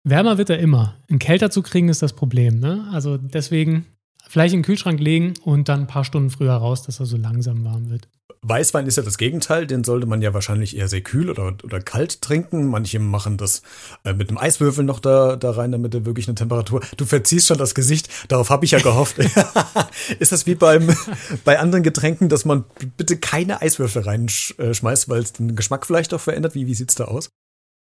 Wärmer 0.03 0.37
wird 0.37 0.49
er 0.49 0.59
immer. 0.59 0.95
Ihn 1.09 1.19
kälter 1.19 1.51
zu 1.51 1.61
kriegen 1.61 1.89
ist 1.89 2.01
das 2.01 2.13
Problem. 2.13 2.59
Ne? 2.59 2.87
Also 2.91 3.17
deswegen 3.17 3.85
vielleicht 4.27 4.53
in 4.53 4.59
den 4.61 4.65
Kühlschrank 4.65 4.99
legen 4.99 5.33
und 5.43 5.69
dann 5.69 5.81
ein 5.81 5.87
paar 5.87 6.05
Stunden 6.05 6.29
früher 6.29 6.53
raus, 6.53 6.83
dass 6.83 6.99
er 6.99 7.05
so 7.05 7.17
langsam 7.17 7.65
warm 7.65 7.89
wird. 7.89 8.07
Weißwein 8.41 8.87
ist 8.87 8.97
ja 8.97 9.03
das 9.03 9.17
Gegenteil, 9.17 9.67
den 9.67 9.83
sollte 9.83 10.05
man 10.05 10.21
ja 10.21 10.33
wahrscheinlich 10.33 10.75
eher 10.75 10.87
sehr 10.87 11.01
kühl 11.01 11.29
oder, 11.29 11.55
oder 11.63 11.79
kalt 11.79 12.21
trinken. 12.21 12.67
Manche 12.67 12.99
machen 12.99 13.37
das 13.37 13.61
äh, 14.03 14.13
mit 14.13 14.29
einem 14.29 14.37
Eiswürfel 14.37 14.83
noch 14.83 14.99
da, 14.99 15.35
da 15.35 15.51
rein, 15.51 15.71
damit 15.71 15.93
er 15.93 16.05
wirklich 16.05 16.27
eine 16.27 16.35
Temperatur. 16.35 16.81
Du 16.97 17.05
verziehst 17.05 17.47
schon 17.47 17.57
das 17.57 17.73
Gesicht, 17.73 18.09
darauf 18.29 18.49
habe 18.49 18.65
ich 18.65 18.71
ja 18.71 18.79
gehofft. 18.79 19.17
ist 20.19 20.31
das 20.31 20.45
wie 20.45 20.55
beim, 20.55 20.95
bei 21.45 21.59
anderen 21.59 21.83
Getränken, 21.83 22.27
dass 22.29 22.45
man 22.45 22.65
bitte 22.97 23.17
keine 23.17 23.61
Eiswürfel 23.61 24.03
reinschmeißt, 24.03 25.09
weil 25.09 25.21
es 25.21 25.33
den 25.33 25.55
Geschmack 25.55 25.85
vielleicht 25.85 26.13
auch 26.13 26.21
verändert? 26.21 26.53
Wie, 26.53 26.67
wie 26.67 26.75
sieht 26.75 26.89
es 26.89 26.95
da 26.95 27.05
aus? 27.05 27.29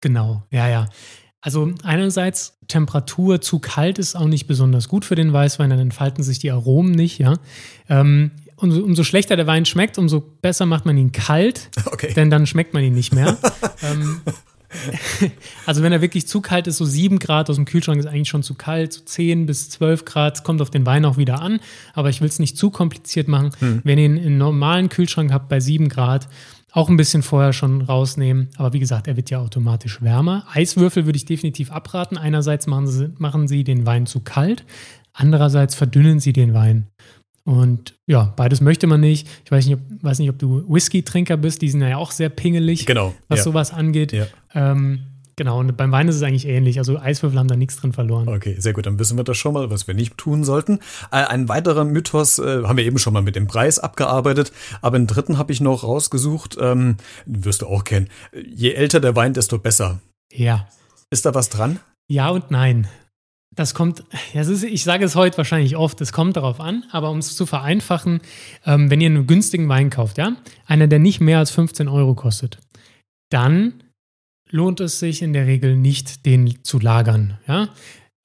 Genau, 0.01 0.43
ja, 0.51 0.67
ja. 0.69 0.89
Also 1.41 1.71
einerseits 1.83 2.57
Temperatur 2.67 3.39
zu 3.39 3.59
kalt 3.59 3.99
ist 3.99 4.15
auch 4.15 4.27
nicht 4.27 4.47
besonders 4.47 4.89
gut 4.89 5.05
für 5.05 5.15
den 5.15 5.31
Weißwein, 5.31 5.69
dann 5.69 5.79
entfalten 5.79 6.23
sich 6.23 6.39
die 6.39 6.51
Aromen 6.51 6.91
nicht, 6.91 7.19
ja. 7.19 7.35
Ähm, 7.87 8.31
umso, 8.57 8.81
umso, 8.83 9.03
schlechter 9.03 9.35
der 9.35 9.47
Wein 9.47 9.65
schmeckt, 9.65 9.97
umso 9.97 10.21
besser 10.21 10.65
macht 10.65 10.85
man 10.85 10.97
ihn 10.97 11.11
kalt, 11.11 11.69
okay. 11.85 12.13
denn 12.13 12.29
dann 12.29 12.47
schmeckt 12.47 12.73
man 12.73 12.83
ihn 12.83 12.93
nicht 12.93 13.13
mehr. 13.13 13.37
ähm, 13.83 14.21
also 15.65 15.83
wenn 15.83 15.91
er 15.91 16.01
wirklich 16.01 16.27
zu 16.27 16.41
kalt 16.41 16.67
ist, 16.67 16.77
so 16.77 16.85
7 16.85 17.19
Grad 17.19 17.49
aus 17.49 17.55
dem 17.55 17.65
Kühlschrank 17.65 17.99
ist 17.99 18.07
eigentlich 18.07 18.29
schon 18.29 18.43
zu 18.43 18.55
kalt, 18.55 18.93
so 18.93 19.01
10 19.03 19.45
bis 19.45 19.69
12 19.69 20.05
Grad, 20.05 20.43
kommt 20.43 20.61
auf 20.61 20.69
den 20.69 20.85
Wein 20.85 21.05
auch 21.05 21.17
wieder 21.17 21.41
an, 21.41 21.59
aber 21.93 22.09
ich 22.09 22.21
will 22.21 22.27
es 22.27 22.39
nicht 22.39 22.57
zu 22.57 22.69
kompliziert 22.69 23.27
machen. 23.27 23.51
Hm. 23.59 23.81
Wenn 23.83 23.97
ihr 23.97 24.05
ihn 24.05 24.17
in 24.17 24.37
normalen 24.37 24.89
Kühlschrank 24.89 25.31
habt 25.31 25.49
bei 25.49 25.59
7 25.59 25.89
Grad, 25.89 26.27
auch 26.71 26.89
ein 26.89 26.97
bisschen 26.97 27.23
vorher 27.23 27.53
schon 27.53 27.81
rausnehmen. 27.81 28.49
Aber 28.57 28.73
wie 28.73 28.79
gesagt, 28.79 29.07
er 29.07 29.15
wird 29.15 29.29
ja 29.29 29.39
automatisch 29.39 30.01
wärmer. 30.01 30.45
Eiswürfel 30.51 31.05
würde 31.05 31.15
ich 31.15 31.23
definitiv 31.23 31.71
abraten. 31.71 32.17
Einerseits 32.17 32.67
machen 32.67 32.87
sie, 32.87 33.13
machen 33.17 33.47
sie 33.47 33.63
den 33.63 33.85
Wein 33.85 34.05
zu 34.05 34.19
kalt, 34.19 34.65
andererseits 35.13 35.73
verdünnen 35.73 36.19
sie 36.19 36.33
den 36.33 36.53
Wein. 36.53 36.87
Und 37.45 37.93
ja, 38.07 38.33
beides 38.35 38.59
möchte 38.59 38.87
man 38.87 38.99
nicht. 38.99 39.27
Ich 39.45 39.51
weiß 39.51 39.67
nicht, 39.67 39.75
ob, 39.75 40.03
weiß 40.03 40.17
nicht, 40.17 40.29
ob 40.29 40.39
du 40.39 40.65
Whisky-Trinker 40.67 41.37
bist. 41.37 41.61
Die 41.61 41.69
sind 41.69 41.81
ja 41.81 41.97
auch 41.97 42.11
sehr 42.11 42.29
pingelig, 42.29 42.87
genau, 42.87 43.13
was 43.27 43.39
ja. 43.39 43.43
sowas 43.43 43.71
angeht. 43.71 44.11
Ja. 44.13 44.25
Ähm, 44.55 45.01
genau, 45.35 45.59
und 45.59 45.77
beim 45.77 45.91
Wein 45.91 46.07
ist 46.07 46.15
es 46.15 46.23
eigentlich 46.23 46.47
ähnlich. 46.47 46.79
Also 46.79 46.97
Eiswürfel 46.97 47.37
haben 47.37 47.47
da 47.47 47.55
nichts 47.55 47.75
drin 47.75 47.93
verloren. 47.93 48.27
Okay, 48.27 48.55
sehr 48.57 48.73
gut. 48.73 48.87
Dann 48.87 48.97
wissen 48.97 49.15
wir 49.15 49.23
das 49.23 49.37
schon 49.37 49.53
mal, 49.53 49.69
was 49.69 49.85
wir 49.85 49.93
nicht 49.93 50.17
tun 50.17 50.43
sollten. 50.43 50.79
Äh, 51.11 51.17
ein 51.17 51.47
weiterer 51.47 51.85
Mythos 51.85 52.39
äh, 52.39 52.63
haben 52.63 52.77
wir 52.77 52.83
eben 52.83 52.97
schon 52.97 53.13
mal 53.13 53.21
mit 53.21 53.35
dem 53.35 53.45
Preis 53.45 53.77
abgearbeitet. 53.77 54.51
Aber 54.81 54.95
einen 54.95 55.05
dritten 55.05 55.37
habe 55.37 55.53
ich 55.53 55.61
noch 55.61 55.83
rausgesucht. 55.83 56.57
Ähm, 56.59 56.97
wirst 57.27 57.61
du 57.61 57.67
auch 57.67 57.83
kennen. 57.83 58.09
Je 58.33 58.71
älter 58.71 58.99
der 58.99 59.15
Wein, 59.15 59.33
desto 59.33 59.59
besser. 59.59 59.99
Ja. 60.31 60.67
Ist 61.11 61.27
da 61.27 61.35
was 61.35 61.49
dran? 61.49 61.79
Ja 62.07 62.29
und 62.29 62.49
nein. 62.49 62.87
Das 63.53 63.73
kommt, 63.73 64.03
das 64.33 64.47
ist, 64.47 64.63
ich 64.63 64.83
sage 64.83 65.05
es 65.05 65.15
heute 65.15 65.37
wahrscheinlich 65.37 65.77
oft, 65.77 66.01
es 66.01 66.11
kommt 66.11 66.35
darauf 66.35 66.59
an, 66.59 66.83
aber 66.91 67.09
um 67.09 67.19
es 67.19 67.35
zu 67.35 67.45
vereinfachen, 67.45 68.19
ähm, 68.65 68.89
wenn 68.89 68.99
ihr 68.99 69.09
einen 69.09 69.27
günstigen 69.27 69.69
Wein 69.69 69.89
kauft, 69.89 70.17
ja, 70.17 70.35
einer, 70.65 70.87
der 70.87 70.99
nicht 70.99 71.21
mehr 71.21 71.39
als 71.39 71.51
15 71.51 71.87
Euro 71.87 72.15
kostet, 72.15 72.59
dann 73.29 73.83
lohnt 74.49 74.79
es 74.81 74.99
sich 74.99 75.21
in 75.21 75.33
der 75.33 75.47
Regel 75.47 75.77
nicht, 75.77 76.25
den 76.25 76.63
zu 76.63 76.79
lagern, 76.79 77.37
ja. 77.47 77.69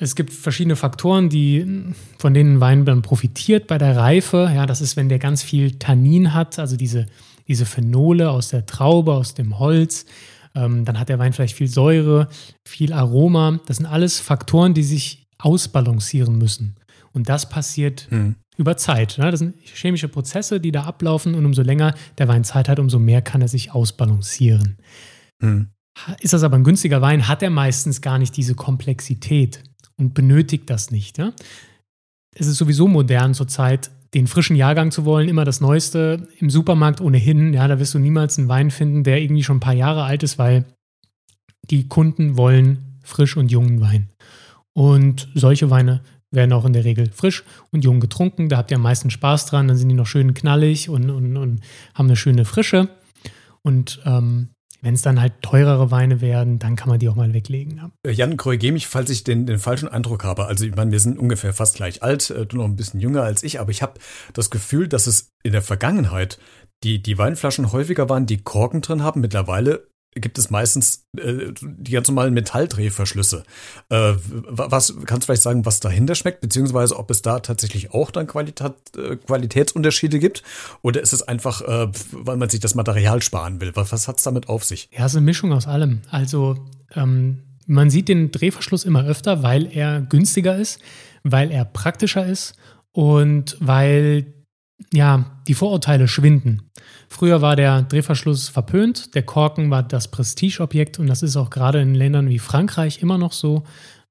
Es 0.02 0.16
gibt 0.16 0.32
verschiedene 0.32 0.76
Faktoren, 0.76 1.28
die, 1.28 1.92
von 2.16 2.32
denen 2.32 2.58
Wein 2.58 2.86
dann 2.86 3.02
profitiert 3.02 3.66
bei 3.66 3.76
der 3.76 3.98
Reife. 3.98 4.50
Ja, 4.54 4.64
das 4.64 4.80
ist, 4.80 4.96
wenn 4.96 5.10
der 5.10 5.18
ganz 5.18 5.42
viel 5.42 5.72
Tannin 5.72 6.32
hat, 6.32 6.58
also 6.58 6.78
diese, 6.78 7.04
diese 7.46 7.66
Phenole 7.66 8.30
aus 8.30 8.48
der 8.48 8.64
Traube, 8.64 9.12
aus 9.12 9.34
dem 9.34 9.58
Holz. 9.58 10.06
Ähm, 10.54 10.84
dann 10.84 10.98
hat 10.98 11.08
der 11.08 11.18
Wein 11.18 11.32
vielleicht 11.32 11.56
viel 11.56 11.68
Säure, 11.68 12.28
viel 12.66 12.92
Aroma. 12.92 13.60
Das 13.66 13.78
sind 13.78 13.86
alles 13.86 14.18
Faktoren, 14.18 14.74
die 14.74 14.82
sich 14.82 15.26
ausbalancieren 15.38 16.38
müssen. 16.38 16.76
Und 17.12 17.28
das 17.28 17.48
passiert 17.48 18.06
hm. 18.10 18.36
über 18.56 18.76
Zeit. 18.76 19.18
Ne? 19.18 19.30
Das 19.30 19.40
sind 19.40 19.56
chemische 19.62 20.08
Prozesse, 20.08 20.60
die 20.60 20.72
da 20.72 20.84
ablaufen. 20.84 21.34
Und 21.34 21.44
umso 21.44 21.62
länger 21.62 21.94
der 22.18 22.28
Wein 22.28 22.44
Zeit 22.44 22.68
hat, 22.68 22.78
umso 22.78 22.98
mehr 22.98 23.22
kann 23.22 23.42
er 23.42 23.48
sich 23.48 23.72
ausbalancieren. 23.72 24.78
Hm. 25.42 25.70
Ist 26.20 26.32
das 26.32 26.42
aber 26.42 26.56
ein 26.56 26.64
günstiger 26.64 27.02
Wein, 27.02 27.28
hat 27.28 27.42
er 27.42 27.50
meistens 27.50 28.00
gar 28.00 28.18
nicht 28.18 28.36
diese 28.36 28.54
Komplexität 28.54 29.62
und 29.96 30.14
benötigt 30.14 30.70
das 30.70 30.90
nicht. 30.90 31.18
Ja? 31.18 31.32
Es 32.34 32.46
ist 32.46 32.56
sowieso 32.56 32.88
modern 32.88 33.34
zurzeit, 33.34 33.90
den 34.14 34.26
frischen 34.26 34.56
Jahrgang 34.56 34.90
zu 34.90 35.04
wollen, 35.04 35.28
immer 35.28 35.44
das 35.44 35.60
Neueste 35.60 36.28
im 36.38 36.50
Supermarkt 36.50 37.00
ohnehin. 37.00 37.52
Ja, 37.52 37.68
da 37.68 37.78
wirst 37.78 37.94
du 37.94 37.98
niemals 37.98 38.38
einen 38.38 38.48
Wein 38.48 38.70
finden, 38.70 39.04
der 39.04 39.20
irgendwie 39.20 39.44
schon 39.44 39.58
ein 39.58 39.60
paar 39.60 39.74
Jahre 39.74 40.04
alt 40.04 40.22
ist, 40.22 40.38
weil 40.38 40.64
die 41.70 41.88
Kunden 41.88 42.36
wollen 42.36 42.98
frisch 43.04 43.36
und 43.36 43.50
jungen 43.50 43.80
Wein. 43.80 44.10
Und 44.72 45.28
solche 45.34 45.70
Weine 45.70 46.02
werden 46.30 46.52
auch 46.52 46.64
in 46.64 46.72
der 46.72 46.84
Regel 46.84 47.10
frisch 47.12 47.44
und 47.70 47.84
jung 47.84 48.00
getrunken. 48.00 48.48
Da 48.48 48.56
habt 48.56 48.70
ihr 48.70 48.76
am 48.76 48.82
meisten 48.82 49.10
Spaß 49.10 49.46
dran. 49.46 49.68
Dann 49.68 49.76
sind 49.76 49.88
die 49.88 49.94
noch 49.94 50.06
schön 50.06 50.34
knallig 50.34 50.88
und, 50.88 51.10
und, 51.10 51.36
und 51.36 51.60
haben 51.94 52.06
eine 52.06 52.16
schöne 52.16 52.44
Frische. 52.44 52.88
Und 53.62 54.00
ähm, 54.04 54.48
wenn 54.82 54.94
es 54.94 55.02
dann 55.02 55.20
halt 55.20 55.34
teurere 55.42 55.90
Weine 55.90 56.20
werden, 56.20 56.58
dann 56.58 56.76
kann 56.76 56.88
man 56.88 56.98
die 56.98 57.08
auch 57.08 57.16
mal 57.16 57.32
weglegen. 57.32 57.76
Ja. 57.76 57.90
Äh, 58.06 58.12
Jan, 58.12 58.36
korrigiere 58.36 58.72
mich, 58.72 58.86
falls 58.86 59.10
ich 59.10 59.24
den, 59.24 59.46
den 59.46 59.58
falschen 59.58 59.88
Eindruck 59.88 60.24
habe. 60.24 60.46
Also 60.46 60.64
ich 60.64 60.74
meine, 60.74 60.92
wir 60.92 61.00
sind 61.00 61.18
ungefähr 61.18 61.52
fast 61.52 61.76
gleich 61.76 62.02
alt, 62.02 62.30
äh, 62.30 62.46
du 62.46 62.56
noch 62.56 62.64
ein 62.64 62.76
bisschen 62.76 63.00
jünger 63.00 63.22
als 63.22 63.42
ich, 63.42 63.60
aber 63.60 63.70
ich 63.70 63.82
habe 63.82 63.94
das 64.32 64.50
Gefühl, 64.50 64.88
dass 64.88 65.06
es 65.06 65.30
in 65.42 65.52
der 65.52 65.62
Vergangenheit 65.62 66.38
die, 66.82 67.02
die 67.02 67.18
Weinflaschen 67.18 67.72
häufiger 67.72 68.08
waren, 68.08 68.26
die 68.26 68.42
Korken 68.42 68.80
drin 68.80 69.02
haben. 69.02 69.20
Mittlerweile 69.20 69.89
gibt 70.14 70.38
es 70.38 70.50
meistens 70.50 71.06
äh, 71.16 71.52
die 71.62 71.92
ganz 71.92 72.08
normalen 72.08 72.34
Metalldrehverschlüsse. 72.34 73.44
Äh, 73.90 74.14
was 74.24 74.94
kannst 75.06 75.24
du 75.24 75.26
vielleicht 75.26 75.42
sagen, 75.42 75.64
was 75.64 75.80
dahinter 75.80 76.14
schmeckt, 76.14 76.40
beziehungsweise 76.40 76.98
ob 76.98 77.10
es 77.10 77.22
da 77.22 77.40
tatsächlich 77.40 77.92
auch 77.94 78.10
dann 78.10 78.26
Qualität, 78.26 78.74
äh, 78.96 79.16
Qualitätsunterschiede 79.16 80.18
gibt? 80.18 80.42
Oder 80.82 81.00
ist 81.00 81.12
es 81.12 81.22
einfach, 81.22 81.62
äh, 81.62 81.88
weil 82.12 82.36
man 82.36 82.48
sich 82.48 82.60
das 82.60 82.74
Material 82.74 83.22
sparen 83.22 83.60
will? 83.60 83.70
Was, 83.74 83.92
was 83.92 84.08
hat 84.08 84.18
es 84.18 84.24
damit 84.24 84.48
auf 84.48 84.64
sich? 84.64 84.88
Ja, 84.92 85.06
es 85.06 85.12
ist 85.12 85.16
eine 85.16 85.26
Mischung 85.26 85.52
aus 85.52 85.68
allem. 85.68 86.00
Also 86.10 86.56
ähm, 86.94 87.42
man 87.66 87.88
sieht 87.88 88.08
den 88.08 88.32
Drehverschluss 88.32 88.84
immer 88.84 89.04
öfter, 89.04 89.44
weil 89.44 89.66
er 89.72 90.00
günstiger 90.00 90.56
ist, 90.56 90.80
weil 91.22 91.52
er 91.52 91.64
praktischer 91.64 92.26
ist 92.26 92.54
und 92.92 93.56
weil 93.60 94.26
ja, 94.92 95.24
die 95.46 95.54
Vorurteile 95.54 96.08
schwinden. 96.08 96.70
Früher 97.08 97.42
war 97.42 97.56
der 97.56 97.82
Drehverschluss 97.82 98.48
verpönt, 98.48 99.14
der 99.14 99.22
Korken 99.22 99.70
war 99.70 99.82
das 99.82 100.08
Prestigeobjekt 100.08 100.98
und 100.98 101.06
das 101.06 101.22
ist 101.22 101.36
auch 101.36 101.50
gerade 101.50 101.80
in 101.80 101.94
Ländern 101.94 102.28
wie 102.28 102.38
Frankreich 102.38 103.02
immer 103.02 103.18
noch 103.18 103.32
so. 103.32 103.64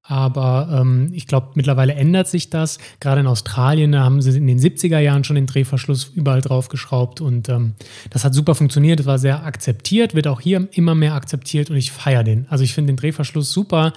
Aber 0.10 0.80
ähm, 0.82 1.12
ich 1.14 1.28
glaube, 1.28 1.52
mittlerweile 1.54 1.94
ändert 1.94 2.28
sich 2.28 2.50
das. 2.50 2.80
Gerade 3.00 3.22
in 3.22 3.28
Australien, 3.28 3.92
da 3.92 4.04
haben 4.04 4.24
sie 4.24 4.36
in 4.36 4.48
den 4.48 4.58
70er 4.58 4.98
Jahren 4.98 5.24
schon 5.24 5.36
den 5.36 5.46
Drehverschluss 5.46 6.06
überall 6.16 6.42
draufgeschraubt 6.42 7.22
und 7.22 7.48
ähm, 7.48 7.76
das 8.10 8.26
hat 8.26 8.34
super 8.34 8.56
funktioniert. 8.56 9.00
Es 9.00 9.06
war 9.06 9.20
sehr 9.20 9.46
akzeptiert, 9.46 10.16
wird 10.16 10.28
auch 10.28 10.42
hier 10.42 10.68
immer 10.72 10.96
mehr 10.96 11.14
akzeptiert 11.14 11.70
und 11.70 11.76
ich 11.76 11.92
feiere 11.92 12.24
den. 12.24 12.48
Also 12.50 12.64
ich 12.64 12.74
finde 12.74 12.92
den 12.92 12.98
Drehverschluss 12.98 13.52
super. 13.52 13.94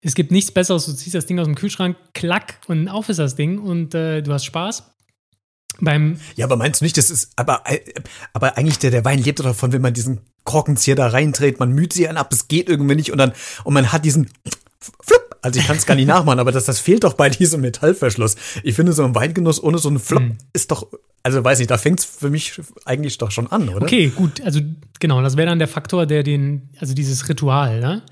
Es 0.00 0.14
gibt 0.14 0.30
nichts 0.30 0.52
Besseres, 0.52 0.86
du 0.86 0.94
ziehst 0.94 1.14
das 1.14 1.26
Ding 1.26 1.38
aus 1.38 1.46
dem 1.46 1.54
Kühlschrank, 1.54 1.96
klack 2.14 2.60
und 2.66 2.88
auf 2.88 3.10
ist 3.10 3.18
das 3.18 3.36
Ding 3.36 3.58
und 3.58 3.94
äh, 3.94 4.22
du 4.22 4.32
hast 4.32 4.46
Spaß. 4.46 4.90
Beim 5.80 6.20
ja, 6.36 6.46
aber 6.46 6.56
meinst 6.56 6.80
du 6.80 6.84
nicht, 6.84 6.96
das 6.96 7.10
ist, 7.10 7.30
aber, 7.36 7.62
aber 8.32 8.56
eigentlich 8.56 8.78
der, 8.78 8.90
der 8.90 9.04
Wein 9.04 9.18
lebt 9.18 9.40
davon, 9.40 9.72
wenn 9.72 9.82
man 9.82 9.94
diesen 9.94 10.20
Korkenzieher 10.44 10.96
da 10.96 11.08
reindreht, 11.08 11.60
man 11.60 11.72
müht 11.72 11.92
sie 11.92 12.08
an 12.08 12.16
ab, 12.16 12.32
es 12.32 12.48
geht 12.48 12.68
irgendwie 12.68 12.94
nicht 12.94 13.12
und 13.12 13.18
dann, 13.18 13.32
und 13.64 13.74
man 13.74 13.92
hat 13.92 14.04
diesen 14.04 14.30
Flup. 14.80 15.36
Also 15.42 15.58
ich 15.58 15.66
kann 15.66 15.76
es 15.76 15.86
gar 15.86 15.94
nicht 15.94 16.06
nachmachen, 16.08 16.38
aber 16.38 16.52
das, 16.52 16.64
das 16.64 16.80
fehlt 16.80 17.04
doch 17.04 17.14
bei 17.14 17.30
diesem 17.30 17.62
Metallverschluss. 17.62 18.36
Ich 18.62 18.74
finde, 18.74 18.92
so 18.92 19.04
ein 19.04 19.14
Weingenuss 19.14 19.62
ohne 19.62 19.78
so 19.78 19.88
einen 19.88 19.98
Flop 19.98 20.22
hm. 20.22 20.38
ist 20.52 20.70
doch, 20.70 20.88
also 21.22 21.42
weiß 21.42 21.58
nicht, 21.58 21.70
da 21.70 21.78
fängt 21.78 22.00
es 22.00 22.04
für 22.04 22.30
mich 22.30 22.60
eigentlich 22.84 23.18
doch 23.18 23.30
schon 23.30 23.46
an, 23.46 23.68
oder? 23.68 23.82
Okay, 23.82 24.08
gut, 24.08 24.42
also 24.42 24.60
genau, 24.98 25.22
das 25.22 25.36
wäre 25.36 25.48
dann 25.48 25.58
der 25.58 25.68
Faktor, 25.68 26.06
der 26.06 26.22
den, 26.22 26.70
also 26.78 26.94
dieses 26.94 27.28
Ritual, 27.28 27.80
ne? 27.80 28.02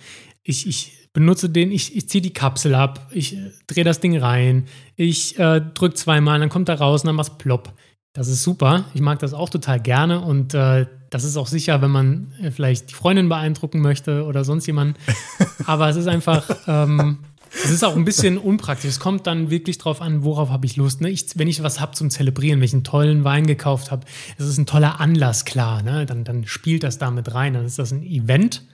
Ich, 0.43 0.67
ich 0.67 1.08
benutze 1.12 1.50
den, 1.50 1.73
ich, 1.73 1.97
ich 1.97 2.09
ziehe 2.09 2.23
die 2.23 2.33
Kapsel 2.33 2.75
ab, 2.75 3.09
ich 3.12 3.37
äh, 3.37 3.50
drehe 3.67 3.85
das 3.85 4.00
Ding 4.00 4.17
rein, 4.17 4.67
ich 4.97 5.38
äh, 5.38 5.61
drücke 5.61 5.95
zweimal, 5.95 6.38
dann 6.41 6.49
kommt 6.49 6.69
da 6.69 6.75
raus 6.75 7.03
und 7.03 7.09
dann 7.09 7.19
was 7.19 7.38
plopp. 7.38 7.73
Das 8.12 8.29
ist 8.29 8.43
super. 8.43 8.87
Ich 8.95 9.00
mag 9.00 9.19
das 9.21 9.33
auch 9.33 9.49
total 9.49 9.81
gerne 9.81 10.21
und 10.21 10.55
äh, 10.55 10.87
das 11.11 11.25
ist 11.25 11.37
auch 11.37 11.47
sicher, 11.47 11.81
wenn 11.83 11.91
man 11.91 12.33
äh, 12.43 12.50
vielleicht 12.50 12.91
die 12.91 12.95
Freundin 12.95 13.29
beeindrucken 13.29 13.81
möchte 13.81 14.25
oder 14.25 14.45
sonst 14.45 14.67
jemanden. 14.67 14.95
Aber 15.67 15.88
es 15.88 15.97
ist 15.97 16.09
einfach, 16.09 16.45
ähm, 16.67 17.19
es 17.50 17.71
ist 17.71 17.85
auch 17.85 17.97
ein 17.97 18.05
bisschen 18.05 18.37
unpraktisch. 18.38 18.91
Es 18.91 19.00
kommt 19.00 19.27
dann 19.27 19.50
wirklich 19.50 19.79
drauf 19.79 20.03
an, 20.03 20.23
worauf 20.25 20.50
habe 20.50 20.67
ich 20.67 20.77
Lust. 20.77 21.00
Ne? 21.00 21.11
Ich, 21.11 21.27
wenn 21.37 21.49
ich 21.49 21.62
was 21.62 21.81
habe 21.81 21.93
zum 21.93 22.11
Zelebrieren, 22.11 22.61
wenn 22.61 22.67
ich 22.67 22.75
einen 22.75 22.85
tollen 22.85 23.25
Wein 23.25 23.47
gekauft 23.47 23.91
habe, 23.91 24.07
es 24.37 24.47
ist 24.47 24.59
ein 24.59 24.67
toller 24.67 25.00
Anlass, 25.00 25.45
klar. 25.45 25.83
Ne? 25.83 26.05
Dann, 26.05 26.25
dann 26.25 26.47
spielt 26.47 26.83
das 26.83 26.99
damit 26.99 27.35
rein. 27.35 27.55
Dann 27.55 27.65
ist 27.65 27.79
das 27.79 27.93
ein 27.93 28.03
Event. 28.03 28.65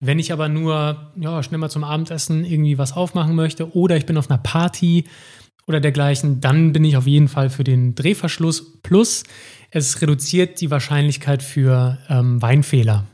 Wenn 0.00 0.18
ich 0.18 0.32
aber 0.32 0.48
nur 0.48 1.12
ja, 1.16 1.42
schnell 1.42 1.58
mal 1.58 1.70
zum 1.70 1.84
Abendessen 1.84 2.44
irgendwie 2.44 2.78
was 2.78 2.92
aufmachen 2.92 3.34
möchte 3.34 3.74
oder 3.74 3.96
ich 3.96 4.06
bin 4.06 4.18
auf 4.18 4.30
einer 4.30 4.38
Party 4.38 5.04
oder 5.66 5.80
dergleichen, 5.80 6.40
dann 6.40 6.72
bin 6.72 6.84
ich 6.84 6.96
auf 6.96 7.06
jeden 7.06 7.28
Fall 7.28 7.50
für 7.50 7.64
den 7.64 7.94
Drehverschluss. 7.94 8.80
Plus, 8.82 9.24
es 9.70 10.00
reduziert 10.02 10.60
die 10.60 10.70
Wahrscheinlichkeit 10.70 11.42
für 11.42 11.98
ähm, 12.08 12.40
Weinfehler. 12.40 13.04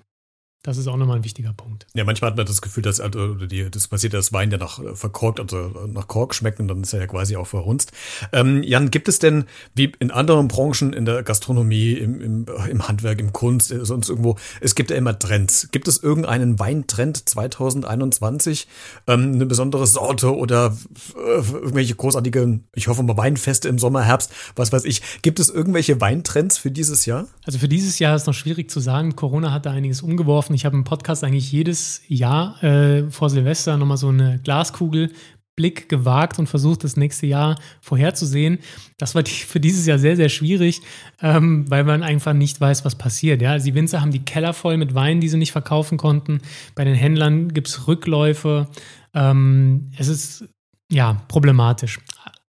Das 0.62 0.76
ist 0.76 0.86
auch 0.86 0.96
nochmal 0.96 1.16
ein 1.16 1.24
wichtiger 1.24 1.52
Punkt. 1.52 1.88
Ja, 1.92 2.04
manchmal 2.04 2.30
hat 2.30 2.36
man 2.36 2.46
das 2.46 2.62
Gefühl, 2.62 2.84
dass 2.84 3.00
also, 3.00 3.34
die, 3.34 3.68
das 3.68 3.88
passiert, 3.88 4.14
dass 4.14 4.32
Wein 4.32 4.52
ja 4.52 4.58
nach 4.58 4.78
äh, 4.78 4.94
verkorkt, 4.94 5.40
also 5.40 5.88
nach 5.88 6.06
Kork 6.06 6.36
schmeckt 6.36 6.60
und 6.60 6.68
dann 6.68 6.82
ist 6.82 6.92
er 6.92 7.00
ja 7.00 7.06
quasi 7.08 7.34
auch 7.34 7.48
verhunzt. 7.48 7.90
Ähm, 8.32 8.62
Jan, 8.62 8.92
gibt 8.92 9.08
es 9.08 9.18
denn, 9.18 9.46
wie 9.74 9.92
in 9.98 10.12
anderen 10.12 10.46
Branchen, 10.46 10.92
in 10.92 11.04
der 11.04 11.24
Gastronomie, 11.24 11.94
im, 11.94 12.20
im, 12.20 12.46
im 12.70 12.86
Handwerk, 12.86 13.18
im 13.18 13.32
Kunst, 13.32 13.72
äh, 13.72 13.84
sonst 13.84 14.08
irgendwo, 14.08 14.36
es 14.60 14.76
gibt 14.76 14.92
ja 14.92 14.96
immer 14.96 15.18
Trends. 15.18 15.68
Gibt 15.72 15.88
es 15.88 16.00
irgendeinen 16.00 16.60
Weintrend 16.60 17.28
2021? 17.28 18.68
Ähm, 19.08 19.32
eine 19.32 19.46
besondere 19.46 19.88
Sorte 19.88 20.36
oder 20.36 20.76
äh, 21.16 21.52
irgendwelche 21.52 21.96
großartigen, 21.96 22.68
ich 22.72 22.86
hoffe 22.86 23.02
mal 23.02 23.16
Weinfeste 23.16 23.68
im 23.68 23.80
Sommer, 23.80 24.04
Herbst, 24.04 24.32
was 24.54 24.72
weiß 24.72 24.84
ich. 24.84 25.02
Gibt 25.22 25.40
es 25.40 25.50
irgendwelche 25.50 26.00
Weintrends 26.00 26.56
für 26.56 26.70
dieses 26.70 27.04
Jahr? 27.04 27.26
Also 27.44 27.58
für 27.58 27.68
dieses 27.68 27.98
Jahr 27.98 28.14
ist 28.14 28.28
noch 28.28 28.34
schwierig 28.34 28.70
zu 28.70 28.78
sagen. 28.78 29.16
Corona 29.16 29.50
hat 29.50 29.66
da 29.66 29.72
einiges 29.72 30.02
umgeworfen 30.02 30.51
laufen. 30.52 30.54
Ich 30.54 30.64
habe 30.64 30.76
im 30.76 30.84
Podcast 30.84 31.24
eigentlich 31.24 31.50
jedes 31.50 32.02
Jahr 32.08 32.62
äh, 32.62 33.10
vor 33.10 33.30
Silvester 33.30 33.76
nochmal 33.76 33.96
so 33.96 34.08
eine 34.08 34.38
Glaskugelblick 34.42 35.88
gewagt 35.88 36.38
und 36.38 36.48
versucht, 36.48 36.84
das 36.84 36.96
nächste 36.96 37.26
Jahr 37.26 37.58
vorherzusehen. 37.80 38.58
Das 38.98 39.14
war 39.14 39.24
für 39.24 39.60
dieses 39.60 39.86
Jahr 39.86 39.98
sehr, 39.98 40.16
sehr 40.16 40.28
schwierig, 40.28 40.80
ähm, 41.20 41.64
weil 41.70 41.84
man 41.84 42.02
einfach 42.02 42.34
nicht 42.34 42.60
weiß, 42.60 42.84
was 42.84 42.96
passiert. 42.96 43.42
Ja? 43.42 43.52
Also 43.52 43.66
die 43.66 43.74
Winzer 43.74 44.00
haben 44.00 44.12
die 44.12 44.24
Keller 44.24 44.52
voll 44.52 44.76
mit 44.76 44.94
Wein, 44.94 45.20
die 45.20 45.28
sie 45.28 45.38
nicht 45.38 45.52
verkaufen 45.52 45.98
konnten. 45.98 46.40
Bei 46.74 46.84
den 46.84 46.94
Händlern 46.94 47.52
gibt 47.52 47.68
es 47.68 47.86
Rückläufe. 47.86 48.68
Ähm, 49.14 49.90
es 49.96 50.08
ist 50.08 50.44
ja 50.90 51.22
problematisch. 51.28 52.00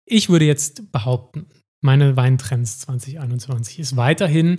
Ich 0.05 0.29
würde 0.29 0.45
jetzt 0.45 0.93
behaupten, 0.93 1.47
meine 1.81 2.17
Weintrends 2.17 2.81
2021 2.81 3.79
ist 3.79 3.97
weiterhin 3.97 4.59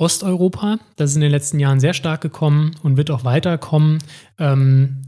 Osteuropa. 0.00 0.78
Das 0.96 1.10
ist 1.10 1.16
in 1.16 1.22
den 1.22 1.30
letzten 1.30 1.60
Jahren 1.60 1.80
sehr 1.80 1.94
stark 1.94 2.20
gekommen 2.20 2.72
und 2.82 2.96
wird 2.96 3.10
auch 3.10 3.24
weiterkommen. 3.24 3.98
Ähm, 4.38 5.02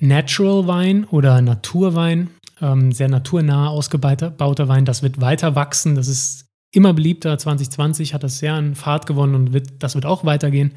Natural 0.00 0.66
Wein 0.66 1.04
oder 1.04 1.42
Naturwein, 1.42 2.30
ähm, 2.60 2.92
sehr 2.92 3.08
naturnah 3.08 3.68
ausgebauter 3.68 4.68
Wein, 4.68 4.84
das 4.84 5.02
wird 5.02 5.20
weiter 5.20 5.54
wachsen. 5.56 5.94
Das 5.94 6.08
ist 6.08 6.46
immer 6.72 6.94
beliebter. 6.94 7.36
2020 7.36 8.14
hat 8.14 8.22
das 8.22 8.38
sehr 8.38 8.54
an 8.54 8.74
Fahrt 8.74 9.06
gewonnen 9.06 9.34
und 9.34 9.52
wird, 9.52 9.68
das 9.80 9.94
wird 9.94 10.06
auch 10.06 10.24
weitergehen. 10.24 10.72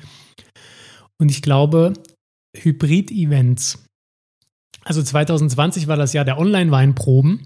Und 1.19 1.29
ich 1.29 1.41
glaube, 1.41 1.93
Hybrid-Events. 2.57 3.85
Also 4.83 5.01
2020 5.01 5.87
war 5.87 5.95
das 5.95 6.13
Jahr 6.13 6.25
der 6.25 6.37
Online-Weinproben. 6.37 7.45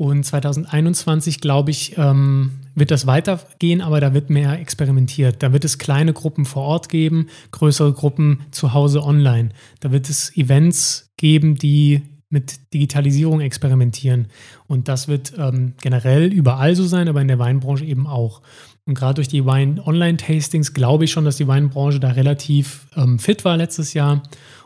Und 0.00 0.24
2021, 0.24 1.42
glaube 1.42 1.70
ich, 1.70 1.98
ähm, 1.98 2.52
wird 2.74 2.90
das 2.90 3.06
weitergehen, 3.06 3.82
aber 3.82 4.00
da 4.00 4.14
wird 4.14 4.30
mehr 4.30 4.58
experimentiert. 4.58 5.42
Da 5.42 5.52
wird 5.52 5.62
es 5.66 5.76
kleine 5.76 6.14
Gruppen 6.14 6.46
vor 6.46 6.62
Ort 6.62 6.88
geben, 6.88 7.26
größere 7.50 7.92
Gruppen 7.92 8.40
zu 8.50 8.72
Hause 8.72 9.02
online. 9.02 9.50
Da 9.80 9.92
wird 9.92 10.08
es 10.08 10.34
Events 10.38 11.10
geben, 11.18 11.56
die 11.56 12.00
mit 12.30 12.72
Digitalisierung 12.72 13.42
experimentieren. 13.42 14.28
Und 14.66 14.88
das 14.88 15.06
wird 15.06 15.34
ähm, 15.36 15.74
generell 15.82 16.32
überall 16.32 16.74
so 16.74 16.86
sein, 16.86 17.06
aber 17.06 17.20
in 17.20 17.28
der 17.28 17.38
Weinbranche 17.38 17.84
eben 17.84 18.06
auch. 18.06 18.40
Und 18.86 18.94
gerade 18.94 19.16
durch 19.16 19.28
die 19.28 19.44
Wein-Online-Tastings 19.44 20.72
glaube 20.72 21.04
ich 21.04 21.10
schon, 21.10 21.26
dass 21.26 21.36
die 21.36 21.46
Weinbranche 21.46 22.00
da 22.00 22.12
relativ 22.12 22.86
ähm, 22.96 23.18
fit 23.18 23.44
war 23.44 23.58
letztes 23.58 23.92
Jahr. 23.92 24.22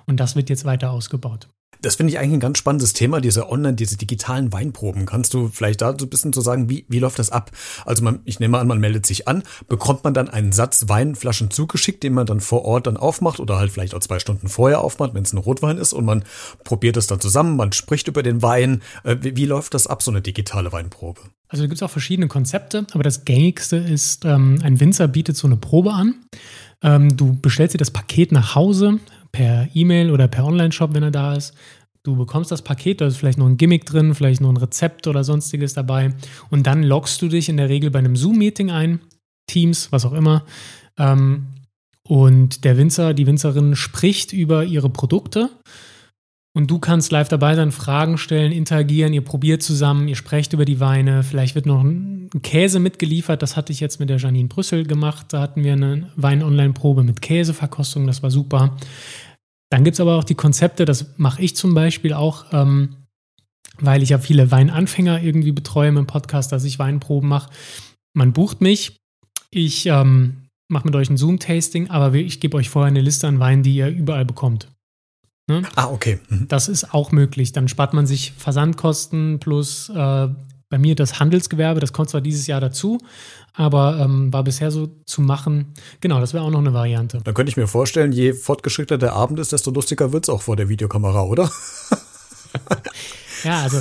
Und 0.06 0.20
das 0.20 0.36
wird 0.36 0.48
jetzt 0.48 0.64
weiter 0.64 0.92
ausgebaut. 0.92 1.48
Das 1.84 1.96
finde 1.96 2.12
ich 2.12 2.18
eigentlich 2.18 2.34
ein 2.34 2.40
ganz 2.40 2.58
spannendes 2.58 2.94
Thema, 2.94 3.20
diese 3.20 3.50
online, 3.50 3.74
diese 3.74 3.98
digitalen 3.98 4.52
Weinproben. 4.52 5.04
Kannst 5.04 5.34
du 5.34 5.48
vielleicht 5.48 5.82
da 5.82 5.94
so 5.98 6.06
ein 6.06 6.08
bisschen 6.08 6.32
zu 6.32 6.40
so 6.40 6.44
sagen, 6.44 6.70
wie, 6.70 6.86
wie 6.88 6.98
läuft 6.98 7.18
das 7.18 7.30
ab? 7.30 7.50
Also 7.84 8.02
man, 8.02 8.20
ich 8.24 8.40
nehme 8.40 8.58
an, 8.58 8.66
man 8.66 8.80
meldet 8.80 9.04
sich 9.04 9.28
an, 9.28 9.42
bekommt 9.68 10.02
man 10.02 10.14
dann 10.14 10.30
einen 10.30 10.52
Satz 10.52 10.88
Weinflaschen 10.88 11.50
zugeschickt, 11.50 12.02
den 12.02 12.14
man 12.14 12.26
dann 12.26 12.40
vor 12.40 12.64
Ort 12.64 12.86
dann 12.86 12.96
aufmacht 12.96 13.38
oder 13.38 13.58
halt 13.58 13.70
vielleicht 13.70 13.94
auch 13.94 14.00
zwei 14.00 14.18
Stunden 14.18 14.48
vorher 14.48 14.80
aufmacht, 14.80 15.14
wenn 15.14 15.24
es 15.24 15.32
ein 15.34 15.38
Rotwein 15.38 15.76
ist 15.76 15.92
und 15.92 16.06
man 16.06 16.24
probiert 16.64 16.96
es 16.96 17.06
dann 17.06 17.20
zusammen, 17.20 17.56
man 17.56 17.72
spricht 17.72 18.08
über 18.08 18.22
den 18.22 18.40
Wein. 18.40 18.82
Äh, 19.02 19.16
wie, 19.20 19.36
wie 19.36 19.44
läuft 19.44 19.74
das 19.74 19.86
ab, 19.86 20.02
so 20.02 20.10
eine 20.10 20.22
digitale 20.22 20.72
Weinprobe? 20.72 21.20
Also 21.48 21.62
da 21.62 21.66
gibt 21.66 21.76
es 21.76 21.82
auch 21.82 21.90
verschiedene 21.90 22.28
Konzepte, 22.28 22.86
aber 22.92 23.02
das 23.02 23.26
gängigste 23.26 23.76
ist, 23.76 24.24
ähm, 24.24 24.58
ein 24.62 24.80
Winzer 24.80 25.06
bietet 25.06 25.36
so 25.36 25.46
eine 25.46 25.56
Probe 25.56 25.92
an. 25.92 26.14
Ähm, 26.82 27.16
du 27.16 27.38
bestellst 27.40 27.74
dir 27.74 27.78
das 27.78 27.90
Paket 27.90 28.32
nach 28.32 28.54
Hause, 28.54 28.98
per 29.34 29.68
E-Mail 29.74 30.12
oder 30.12 30.28
per 30.28 30.44
Online-Shop, 30.44 30.94
wenn 30.94 31.02
er 31.02 31.10
da 31.10 31.34
ist. 31.34 31.54
Du 32.04 32.14
bekommst 32.14 32.52
das 32.52 32.62
Paket, 32.62 33.00
da 33.00 33.06
ist 33.08 33.16
vielleicht 33.16 33.38
noch 33.38 33.46
ein 33.46 33.56
Gimmick 33.56 33.84
drin, 33.84 34.14
vielleicht 34.14 34.40
noch 34.40 34.50
ein 34.50 34.56
Rezept 34.56 35.08
oder 35.08 35.24
sonstiges 35.24 35.74
dabei. 35.74 36.14
Und 36.50 36.68
dann 36.68 36.84
loggst 36.84 37.20
du 37.20 37.26
dich 37.26 37.48
in 37.48 37.56
der 37.56 37.68
Regel 37.68 37.90
bei 37.90 37.98
einem 37.98 38.14
Zoom-Meeting 38.14 38.70
ein, 38.70 39.00
Teams, 39.48 39.90
was 39.90 40.04
auch 40.04 40.12
immer. 40.12 40.44
Ähm, 40.98 41.46
und 42.06 42.64
der 42.64 42.76
Winzer, 42.76 43.12
die 43.12 43.26
Winzerin 43.26 43.74
spricht 43.74 44.32
über 44.32 44.64
ihre 44.64 44.88
Produkte. 44.88 45.50
Und 46.56 46.70
du 46.70 46.78
kannst 46.78 47.10
live 47.10 47.28
dabei 47.28 47.56
sein, 47.56 47.72
Fragen 47.72 48.16
stellen, 48.16 48.52
interagieren, 48.52 49.12
ihr 49.12 49.24
probiert 49.24 49.62
zusammen, 49.62 50.06
ihr 50.06 50.14
sprecht 50.14 50.52
über 50.52 50.64
die 50.64 50.78
Weine. 50.78 51.24
Vielleicht 51.24 51.56
wird 51.56 51.66
noch 51.66 51.82
ein 51.82 52.30
Käse 52.42 52.78
mitgeliefert. 52.78 53.42
Das 53.42 53.56
hatte 53.56 53.72
ich 53.72 53.80
jetzt 53.80 53.98
mit 53.98 54.08
der 54.08 54.18
Janine 54.18 54.48
Brüssel 54.48 54.84
gemacht. 54.86 55.26
Da 55.30 55.40
hatten 55.40 55.64
wir 55.64 55.72
eine 55.72 56.12
Wein-Online-Probe 56.14 57.02
mit 57.02 57.20
Käseverkostung. 57.20 58.06
Das 58.06 58.22
war 58.22 58.30
super. 58.30 58.76
Dann 59.70 59.82
gibt 59.82 59.94
es 59.94 60.00
aber 60.00 60.16
auch 60.16 60.22
die 60.22 60.36
Konzepte, 60.36 60.84
das 60.84 61.18
mache 61.18 61.42
ich 61.42 61.56
zum 61.56 61.74
Beispiel 61.74 62.12
auch, 62.12 62.44
ähm, 62.52 62.94
weil 63.80 64.04
ich 64.04 64.10
ja 64.10 64.18
viele 64.18 64.52
Weinanfänger 64.52 65.20
irgendwie 65.20 65.50
betreue 65.50 65.88
im 65.88 66.06
Podcast, 66.06 66.52
dass 66.52 66.62
ich 66.62 66.78
Weinproben 66.78 67.28
mache. 67.28 67.50
Man 68.12 68.32
bucht 68.32 68.60
mich, 68.60 69.00
ich 69.50 69.86
ähm, 69.86 70.44
mache 70.68 70.86
mit 70.86 70.94
euch 70.94 71.10
ein 71.10 71.16
Zoom-Tasting, 71.16 71.90
aber 71.90 72.14
ich 72.14 72.38
gebe 72.38 72.56
euch 72.56 72.70
vorher 72.70 72.88
eine 72.88 73.00
Liste 73.00 73.26
an 73.26 73.40
Weinen, 73.40 73.64
die 73.64 73.74
ihr 73.74 73.88
überall 73.88 74.24
bekommt. 74.24 74.68
Ne? 75.46 75.62
Ah, 75.74 75.88
okay. 75.88 76.18
Mhm. 76.28 76.48
Das 76.48 76.68
ist 76.68 76.94
auch 76.94 77.12
möglich. 77.12 77.52
Dann 77.52 77.68
spart 77.68 77.92
man 77.92 78.06
sich 78.06 78.32
Versandkosten 78.36 79.40
plus 79.40 79.90
äh, 79.90 80.28
bei 80.74 80.78
mir 80.78 80.94
das 80.96 81.20
Handelsgewerbe, 81.20 81.78
das 81.78 81.92
kommt 81.92 82.10
zwar 82.10 82.20
dieses 82.20 82.46
Jahr 82.48 82.60
dazu, 82.60 82.98
aber 83.52 84.00
ähm, 84.00 84.32
war 84.32 84.42
bisher 84.42 84.70
so 84.72 84.88
zu 85.06 85.20
machen. 85.22 85.74
Genau, 86.00 86.18
das 86.18 86.34
wäre 86.34 86.42
auch 86.42 86.50
noch 86.50 86.58
eine 86.58 86.72
Variante. 86.72 87.20
Dann 87.22 87.34
könnte 87.34 87.50
ich 87.50 87.56
mir 87.56 87.68
vorstellen, 87.68 88.10
je 88.10 88.32
fortgeschrittener 88.32 88.98
der 88.98 89.12
Abend 89.12 89.38
ist, 89.38 89.52
desto 89.52 89.70
lustiger 89.70 90.12
wird 90.12 90.24
es 90.24 90.28
auch 90.30 90.42
vor 90.42 90.56
der 90.56 90.68
Videokamera, 90.68 91.22
oder? 91.22 91.48
ja, 93.44 93.62
also 93.62 93.80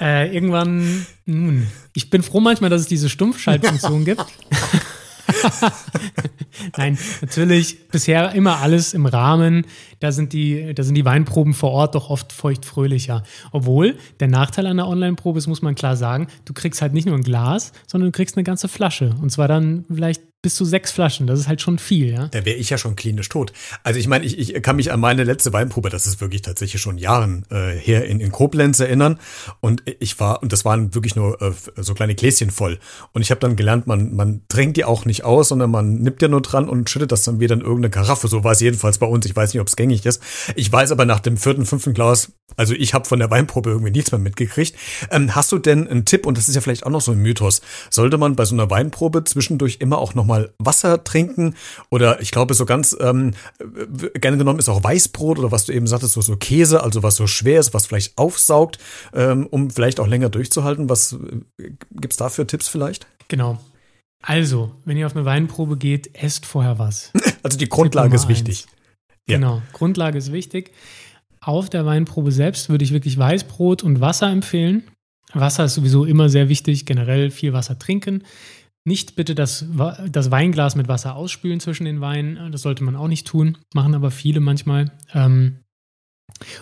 äh, 0.00 0.34
irgendwann, 0.34 1.06
nun, 1.24 1.68
ich 1.92 2.10
bin 2.10 2.24
froh 2.24 2.40
manchmal, 2.40 2.70
dass 2.70 2.80
es 2.80 2.88
diese 2.88 3.08
Stumpfschaltfunktion 3.08 4.04
gibt. 4.04 4.24
Nein, 6.76 6.98
natürlich 7.20 7.88
bisher 7.88 8.32
immer 8.32 8.60
alles 8.60 8.94
im 8.94 9.06
Rahmen. 9.06 9.66
Da 10.00 10.12
sind, 10.12 10.32
die, 10.32 10.74
da 10.74 10.82
sind 10.82 10.94
die 10.94 11.04
Weinproben 11.04 11.54
vor 11.54 11.70
Ort 11.70 11.94
doch 11.94 12.10
oft 12.10 12.32
feuchtfröhlicher. 12.32 13.22
Obwohl, 13.52 13.96
der 14.20 14.28
Nachteil 14.28 14.66
an 14.66 14.76
der 14.76 14.86
Online-Probe 14.86 15.38
ist, 15.38 15.46
muss 15.46 15.62
man 15.62 15.74
klar 15.74 15.96
sagen, 15.96 16.28
du 16.44 16.52
kriegst 16.52 16.82
halt 16.82 16.92
nicht 16.92 17.06
nur 17.06 17.16
ein 17.16 17.22
Glas, 17.22 17.72
sondern 17.86 18.12
du 18.12 18.16
kriegst 18.16 18.36
eine 18.36 18.44
ganze 18.44 18.68
Flasche. 18.68 19.14
Und 19.20 19.30
zwar 19.30 19.48
dann 19.48 19.84
vielleicht 19.92 20.22
bis 20.44 20.56
zu 20.56 20.66
sechs 20.66 20.92
Flaschen. 20.92 21.26
Das 21.26 21.40
ist 21.40 21.48
halt 21.48 21.62
schon 21.62 21.78
viel, 21.78 22.12
ja. 22.12 22.28
Da 22.28 22.44
wäre 22.44 22.56
ich 22.56 22.68
ja 22.68 22.76
schon 22.76 22.96
klinisch 22.96 23.30
tot. 23.30 23.54
Also 23.82 23.98
ich 23.98 24.06
meine, 24.06 24.26
ich, 24.26 24.38
ich 24.38 24.62
kann 24.62 24.76
mich 24.76 24.92
an 24.92 25.00
meine 25.00 25.24
letzte 25.24 25.54
Weinprobe, 25.54 25.88
das 25.88 26.06
ist 26.06 26.20
wirklich 26.20 26.42
tatsächlich 26.42 26.82
schon 26.82 26.98
Jahren 26.98 27.46
äh, 27.50 27.74
her 27.78 28.04
in, 28.04 28.20
in 28.20 28.30
Koblenz 28.30 28.78
erinnern. 28.78 29.18
Und 29.60 29.82
ich 30.00 30.20
war, 30.20 30.42
und 30.42 30.52
das 30.52 30.66
waren 30.66 30.94
wirklich 30.94 31.16
nur 31.16 31.40
äh, 31.40 31.52
so 31.76 31.94
kleine 31.94 32.14
Gläschen 32.14 32.50
voll. 32.50 32.78
Und 33.12 33.22
ich 33.22 33.30
habe 33.30 33.40
dann 33.40 33.56
gelernt, 33.56 33.86
man, 33.86 34.14
man 34.14 34.42
trinkt 34.48 34.76
die 34.76 34.84
auch 34.84 35.06
nicht 35.06 35.24
aus, 35.24 35.48
sondern 35.48 35.70
man 35.70 35.94
nippt 36.02 36.20
ja 36.20 36.28
nur 36.28 36.42
dran 36.44 36.68
und 36.68 36.88
schüttet 36.88 37.12
das 37.12 37.24
dann 37.24 37.40
wieder 37.40 37.54
in 37.54 37.60
irgendeine 37.60 37.90
Karaffe. 37.90 38.28
So 38.28 38.44
war 38.44 38.52
es 38.52 38.60
jedenfalls 38.60 38.98
bei 38.98 39.06
uns. 39.06 39.26
Ich 39.26 39.34
weiß 39.34 39.52
nicht, 39.52 39.60
ob 39.60 39.68
es 39.68 39.76
gängig 39.76 40.06
ist. 40.06 40.22
Ich 40.54 40.70
weiß 40.70 40.92
aber 40.92 41.04
nach 41.04 41.20
dem 41.20 41.36
vierten, 41.36 41.66
fünften 41.66 41.94
Glas, 41.94 42.32
also 42.56 42.74
ich 42.74 42.94
habe 42.94 43.04
von 43.06 43.18
der 43.18 43.30
Weinprobe 43.30 43.70
irgendwie 43.70 43.90
nichts 43.90 44.12
mehr 44.12 44.18
mitgekriegt. 44.18 44.76
Ähm, 45.10 45.34
hast 45.34 45.50
du 45.52 45.58
denn 45.58 45.88
einen 45.88 46.04
Tipp, 46.04 46.26
und 46.26 46.38
das 46.38 46.48
ist 46.48 46.54
ja 46.54 46.60
vielleicht 46.60 46.86
auch 46.86 46.90
noch 46.90 47.00
so 47.00 47.12
ein 47.12 47.18
Mythos, 47.18 47.62
sollte 47.90 48.18
man 48.18 48.36
bei 48.36 48.44
so 48.44 48.54
einer 48.54 48.70
Weinprobe 48.70 49.24
zwischendurch 49.24 49.78
immer 49.80 49.98
auch 49.98 50.14
nochmal 50.14 50.52
Wasser 50.58 51.02
trinken? 51.02 51.54
Oder 51.90 52.20
ich 52.20 52.30
glaube, 52.30 52.54
so 52.54 52.66
ganz 52.66 52.96
ähm, 53.00 53.32
gerne 54.14 54.38
genommen 54.38 54.58
ist 54.58 54.68
auch 54.68 54.84
Weißbrot 54.84 55.38
oder 55.38 55.52
was 55.52 55.64
du 55.64 55.72
eben 55.72 55.86
sagtest, 55.86 56.14
so, 56.14 56.20
so 56.20 56.36
Käse, 56.36 56.82
also 56.82 57.02
was 57.02 57.16
so 57.16 57.26
schwer 57.26 57.60
ist, 57.60 57.74
was 57.74 57.86
vielleicht 57.86 58.16
aufsaugt, 58.18 58.78
ähm, 59.14 59.46
um 59.46 59.70
vielleicht 59.70 60.00
auch 60.00 60.06
länger 60.06 60.28
durchzuhalten. 60.28 60.88
Was 60.88 61.12
äh, 61.58 61.70
gibt's 61.92 62.16
da 62.16 62.28
für 62.28 62.46
Tipps 62.46 62.68
vielleicht? 62.68 63.06
Genau. 63.28 63.58
Also, 64.26 64.74
wenn 64.86 64.96
ihr 64.96 65.04
auf 65.04 65.14
eine 65.14 65.26
Weinprobe 65.26 65.76
geht, 65.76 66.14
esst 66.14 66.46
vorher 66.46 66.78
was. 66.78 67.12
Also 67.44 67.58
die 67.58 67.68
Grundlage 67.68 68.16
ist 68.16 68.26
wichtig. 68.26 68.64
Ja. 69.28 69.36
Genau, 69.36 69.60
Grundlage 69.74 70.16
ist 70.16 70.32
wichtig. 70.32 70.72
Auf 71.42 71.68
der 71.68 71.84
Weinprobe 71.84 72.32
selbst 72.32 72.70
würde 72.70 72.84
ich 72.84 72.92
wirklich 72.92 73.18
Weißbrot 73.18 73.82
und 73.82 74.00
Wasser 74.00 74.30
empfehlen. 74.30 74.84
Wasser 75.34 75.66
ist 75.66 75.74
sowieso 75.74 76.06
immer 76.06 76.30
sehr 76.30 76.48
wichtig, 76.48 76.86
generell 76.86 77.30
viel 77.30 77.52
Wasser 77.52 77.78
trinken. 77.78 78.24
Nicht 78.86 79.14
bitte 79.14 79.34
das, 79.34 79.66
das 80.10 80.30
Weinglas 80.30 80.74
mit 80.74 80.88
Wasser 80.88 81.16
ausspülen 81.16 81.60
zwischen 81.60 81.84
den 81.84 82.00
Weinen. 82.00 82.50
Das 82.50 82.62
sollte 82.62 82.82
man 82.82 82.96
auch 82.96 83.08
nicht 83.08 83.26
tun, 83.26 83.58
machen 83.74 83.94
aber 83.94 84.10
viele 84.10 84.40
manchmal. 84.40 84.90
Ähm, 85.12 85.58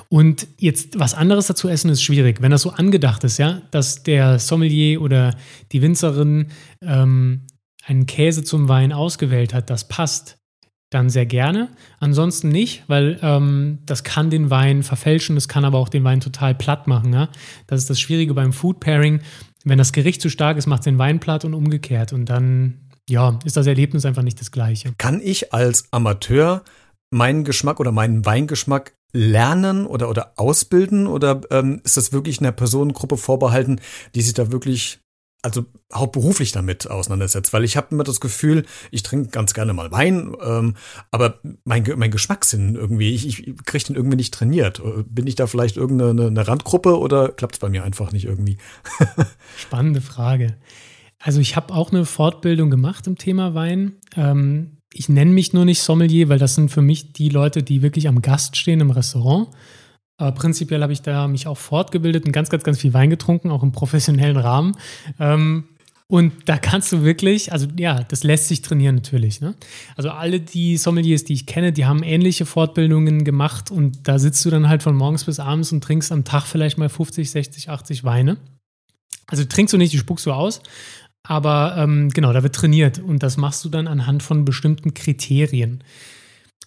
und 0.08 0.48
jetzt 0.58 0.98
was 0.98 1.14
anderes 1.14 1.46
dazu 1.46 1.68
essen 1.68 1.90
ist 1.90 2.02
schwierig. 2.02 2.42
Wenn 2.42 2.50
das 2.50 2.62
so 2.62 2.70
angedacht 2.70 3.22
ist, 3.22 3.38
ja, 3.38 3.62
dass 3.70 4.02
der 4.02 4.40
Sommelier 4.40 5.00
oder 5.00 5.36
die 5.70 5.80
Winzerin 5.80 6.48
ähm, 6.80 7.42
einen 7.84 8.06
Käse 8.06 8.44
zum 8.44 8.68
Wein 8.68 8.92
ausgewählt 8.92 9.54
hat, 9.54 9.70
das 9.70 9.88
passt, 9.88 10.38
dann 10.92 11.10
sehr 11.10 11.26
gerne. 11.26 11.68
Ansonsten 12.00 12.48
nicht, 12.48 12.84
weil 12.86 13.18
ähm, 13.22 13.78
das 13.86 14.04
kann 14.04 14.30
den 14.30 14.50
Wein 14.50 14.82
verfälschen, 14.82 15.34
das 15.36 15.48
kann 15.48 15.64
aber 15.64 15.78
auch 15.78 15.88
den 15.88 16.04
Wein 16.04 16.20
total 16.20 16.54
platt 16.54 16.86
machen. 16.86 17.12
Ja? 17.12 17.28
Das 17.66 17.80
ist 17.80 17.90
das 17.90 18.00
Schwierige 18.00 18.34
beim 18.34 18.52
Food 18.52 18.80
Pairing. 18.80 19.20
Wenn 19.64 19.78
das 19.78 19.92
Gericht 19.92 20.20
zu 20.20 20.28
stark 20.28 20.56
ist, 20.58 20.66
macht 20.66 20.80
es 20.80 20.84
den 20.84 20.98
Wein 20.98 21.20
platt 21.20 21.44
und 21.44 21.54
umgekehrt. 21.54 22.12
Und 22.12 22.26
dann, 22.26 22.80
ja, 23.08 23.38
ist 23.44 23.56
das 23.56 23.66
Erlebnis 23.66 24.04
einfach 24.04 24.22
nicht 24.22 24.40
das 24.40 24.50
gleiche. 24.50 24.92
Kann 24.98 25.20
ich 25.22 25.52
als 25.52 25.88
Amateur 25.92 26.62
meinen 27.10 27.44
Geschmack 27.44 27.80
oder 27.80 27.92
meinen 27.92 28.24
Weingeschmack 28.24 28.94
lernen 29.12 29.86
oder, 29.86 30.08
oder 30.08 30.32
ausbilden? 30.36 31.06
Oder 31.06 31.40
ähm, 31.50 31.80
ist 31.84 31.96
das 31.96 32.12
wirklich 32.12 32.40
einer 32.40 32.52
Personengruppe 32.52 33.16
vorbehalten, 33.16 33.80
die 34.14 34.22
sich 34.22 34.34
da 34.34 34.50
wirklich 34.52 35.00
also 35.42 35.66
hauptberuflich 35.92 36.52
damit 36.52 36.88
auseinandersetzt, 36.88 37.52
weil 37.52 37.64
ich 37.64 37.76
habe 37.76 37.88
immer 37.90 38.04
das 38.04 38.20
Gefühl, 38.20 38.64
ich 38.92 39.02
trinke 39.02 39.30
ganz 39.30 39.54
gerne 39.54 39.72
mal 39.72 39.90
Wein, 39.90 40.34
ähm, 40.40 40.76
aber 41.10 41.40
mein, 41.64 41.84
mein 41.96 42.12
Geschmackssinn 42.12 42.76
irgendwie, 42.76 43.12
ich, 43.12 43.28
ich 43.28 43.56
kriege 43.64 43.84
den 43.84 43.96
irgendwie 43.96 44.16
nicht 44.16 44.32
trainiert. 44.32 44.80
Bin 45.06 45.26
ich 45.26 45.34
da 45.34 45.48
vielleicht 45.48 45.76
irgendeine 45.76 46.28
eine 46.28 46.46
Randgruppe 46.46 46.98
oder 46.98 47.28
klappt 47.28 47.56
es 47.56 47.58
bei 47.58 47.68
mir 47.68 47.82
einfach 47.82 48.12
nicht 48.12 48.24
irgendwie? 48.24 48.56
Spannende 49.56 50.00
Frage. 50.00 50.56
Also 51.18 51.40
ich 51.40 51.56
habe 51.56 51.74
auch 51.74 51.90
eine 51.90 52.04
Fortbildung 52.04 52.70
gemacht 52.70 53.06
im 53.06 53.18
Thema 53.18 53.54
Wein. 53.54 53.96
Ähm, 54.16 54.78
ich 54.92 55.08
nenne 55.08 55.30
mich 55.30 55.52
nur 55.52 55.64
nicht 55.64 55.80
Sommelier, 55.80 56.28
weil 56.28 56.38
das 56.38 56.54
sind 56.54 56.70
für 56.70 56.82
mich 56.82 57.12
die 57.12 57.28
Leute, 57.28 57.62
die 57.62 57.82
wirklich 57.82 58.08
am 58.08 58.22
Gast 58.22 58.56
stehen 58.56 58.80
im 58.80 58.90
Restaurant. 58.90 59.48
Aber 60.18 60.32
prinzipiell 60.32 60.82
habe 60.82 60.92
ich 60.92 61.02
da 61.02 61.26
mich 61.26 61.46
auch 61.46 61.58
fortgebildet 61.58 62.26
und 62.26 62.32
ganz, 62.32 62.48
ganz, 62.50 62.64
ganz 62.64 62.78
viel 62.78 62.94
Wein 62.94 63.10
getrunken, 63.10 63.50
auch 63.50 63.62
im 63.62 63.72
professionellen 63.72 64.36
Rahmen. 64.36 64.76
Ähm, 65.18 65.64
und 66.12 66.32
da 66.44 66.58
kannst 66.58 66.92
du 66.92 67.04
wirklich, 67.04 67.52
also 67.52 67.66
ja, 67.78 68.04
das 68.04 68.22
lässt 68.22 68.48
sich 68.48 68.60
trainieren 68.60 68.96
natürlich. 68.96 69.40
Ne? 69.40 69.54
Also 69.96 70.10
alle 70.10 70.40
die 70.40 70.76
Sommeliers, 70.76 71.24
die 71.24 71.32
ich 71.32 71.46
kenne, 71.46 71.72
die 71.72 71.86
haben 71.86 72.02
ähnliche 72.02 72.44
Fortbildungen 72.44 73.24
gemacht 73.24 73.70
und 73.70 74.06
da 74.06 74.18
sitzt 74.18 74.44
du 74.44 74.50
dann 74.50 74.68
halt 74.68 74.82
von 74.82 74.94
morgens 74.94 75.24
bis 75.24 75.40
abends 75.40 75.72
und 75.72 75.82
trinkst 75.82 76.12
am 76.12 76.24
Tag 76.24 76.44
vielleicht 76.44 76.76
mal 76.76 76.90
50, 76.90 77.30
60, 77.30 77.70
80 77.70 78.04
Weine. 78.04 78.36
Also 79.26 79.44
trinkst 79.44 79.72
du 79.72 79.78
nicht, 79.78 79.94
die 79.94 79.98
spuckst 79.98 80.26
du 80.26 80.32
aus. 80.32 80.60
Aber 81.22 81.76
ähm, 81.78 82.10
genau, 82.10 82.32
da 82.34 82.42
wird 82.42 82.54
trainiert 82.54 82.98
und 82.98 83.22
das 83.22 83.38
machst 83.38 83.64
du 83.64 83.70
dann 83.70 83.86
anhand 83.86 84.22
von 84.22 84.44
bestimmten 84.44 84.92
Kriterien. 84.92 85.82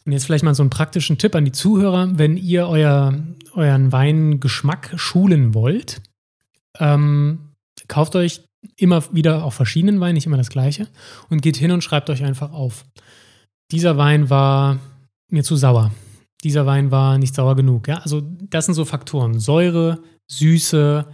Und 0.03 0.11
jetzt 0.11 0.25
vielleicht 0.25 0.43
mal 0.43 0.53
so 0.53 0.63
einen 0.63 0.69
praktischen 0.69 1.17
Tipp 1.17 1.35
an 1.35 1.45
die 1.45 1.51
Zuhörer, 1.51 2.17
wenn 2.17 2.37
ihr 2.37 2.67
euer, 2.67 3.13
euren 3.53 3.91
Weingeschmack 3.91 4.93
schulen 4.97 5.53
wollt, 5.53 6.01
ähm, 6.79 7.53
kauft 7.87 8.15
euch 8.15 8.41
immer 8.77 9.03
wieder 9.13 9.43
auch 9.43 9.53
verschiedenen 9.53 9.99
Wein, 9.99 10.15
nicht 10.15 10.25
immer 10.25 10.37
das 10.37 10.49
gleiche, 10.49 10.87
und 11.29 11.41
geht 11.41 11.57
hin 11.57 11.71
und 11.71 11.83
schreibt 11.83 12.09
euch 12.09 12.23
einfach 12.23 12.51
auf. 12.51 12.85
Dieser 13.71 13.97
Wein 13.97 14.29
war 14.29 14.79
mir 15.31 15.43
zu 15.43 15.55
sauer. 15.55 15.91
Dieser 16.43 16.65
Wein 16.65 16.91
war 16.91 17.17
nicht 17.17 17.33
sauer 17.33 17.55
genug. 17.55 17.87
Ja? 17.87 17.97
Also 17.97 18.21
das 18.21 18.65
sind 18.65 18.75
so 18.75 18.85
Faktoren. 18.85 19.39
Säure, 19.39 19.99
Süße, 20.31 21.05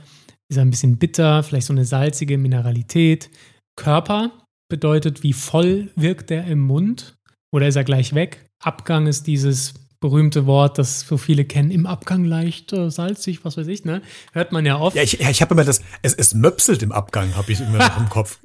ist 0.49 0.57
er 0.57 0.63
ein 0.63 0.69
bisschen 0.69 0.97
bitter, 0.97 1.43
vielleicht 1.43 1.67
so 1.67 1.73
eine 1.73 1.85
salzige 1.85 2.37
Mineralität. 2.37 3.29
Körper 3.77 4.31
bedeutet, 4.69 5.23
wie 5.23 5.33
voll 5.33 5.89
wirkt 5.95 6.29
der 6.29 6.45
im 6.45 6.59
Mund 6.59 7.15
oder 7.53 7.67
ist 7.67 7.77
er 7.77 7.85
gleich 7.85 8.13
weg? 8.13 8.50
Abgang 8.61 9.07
ist 9.07 9.27
dieses 9.27 9.73
berühmte 9.99 10.47
Wort, 10.47 10.79
das 10.79 11.01
so 11.01 11.17
viele 11.17 11.45
kennen, 11.45 11.69
im 11.69 11.85
Abgang 11.85 12.25
leicht 12.25 12.73
äh, 12.73 12.89
salzig, 12.89 13.45
was 13.45 13.55
weiß 13.57 13.67
ich, 13.67 13.85
ne? 13.85 14.01
Hört 14.33 14.51
man 14.51 14.65
ja 14.65 14.79
oft. 14.79 14.95
Ja, 14.95 15.03
ich, 15.03 15.13
ja, 15.13 15.29
ich 15.29 15.41
habe 15.43 15.53
immer 15.53 15.63
das, 15.63 15.81
es, 16.01 16.15
es 16.15 16.33
möpselt 16.33 16.81
im 16.81 16.91
Abgang, 16.91 17.35
habe 17.35 17.51
ich 17.51 17.61
immer 17.61 17.77
noch 17.77 17.97
im 17.99 18.09
Kopf. 18.09 18.39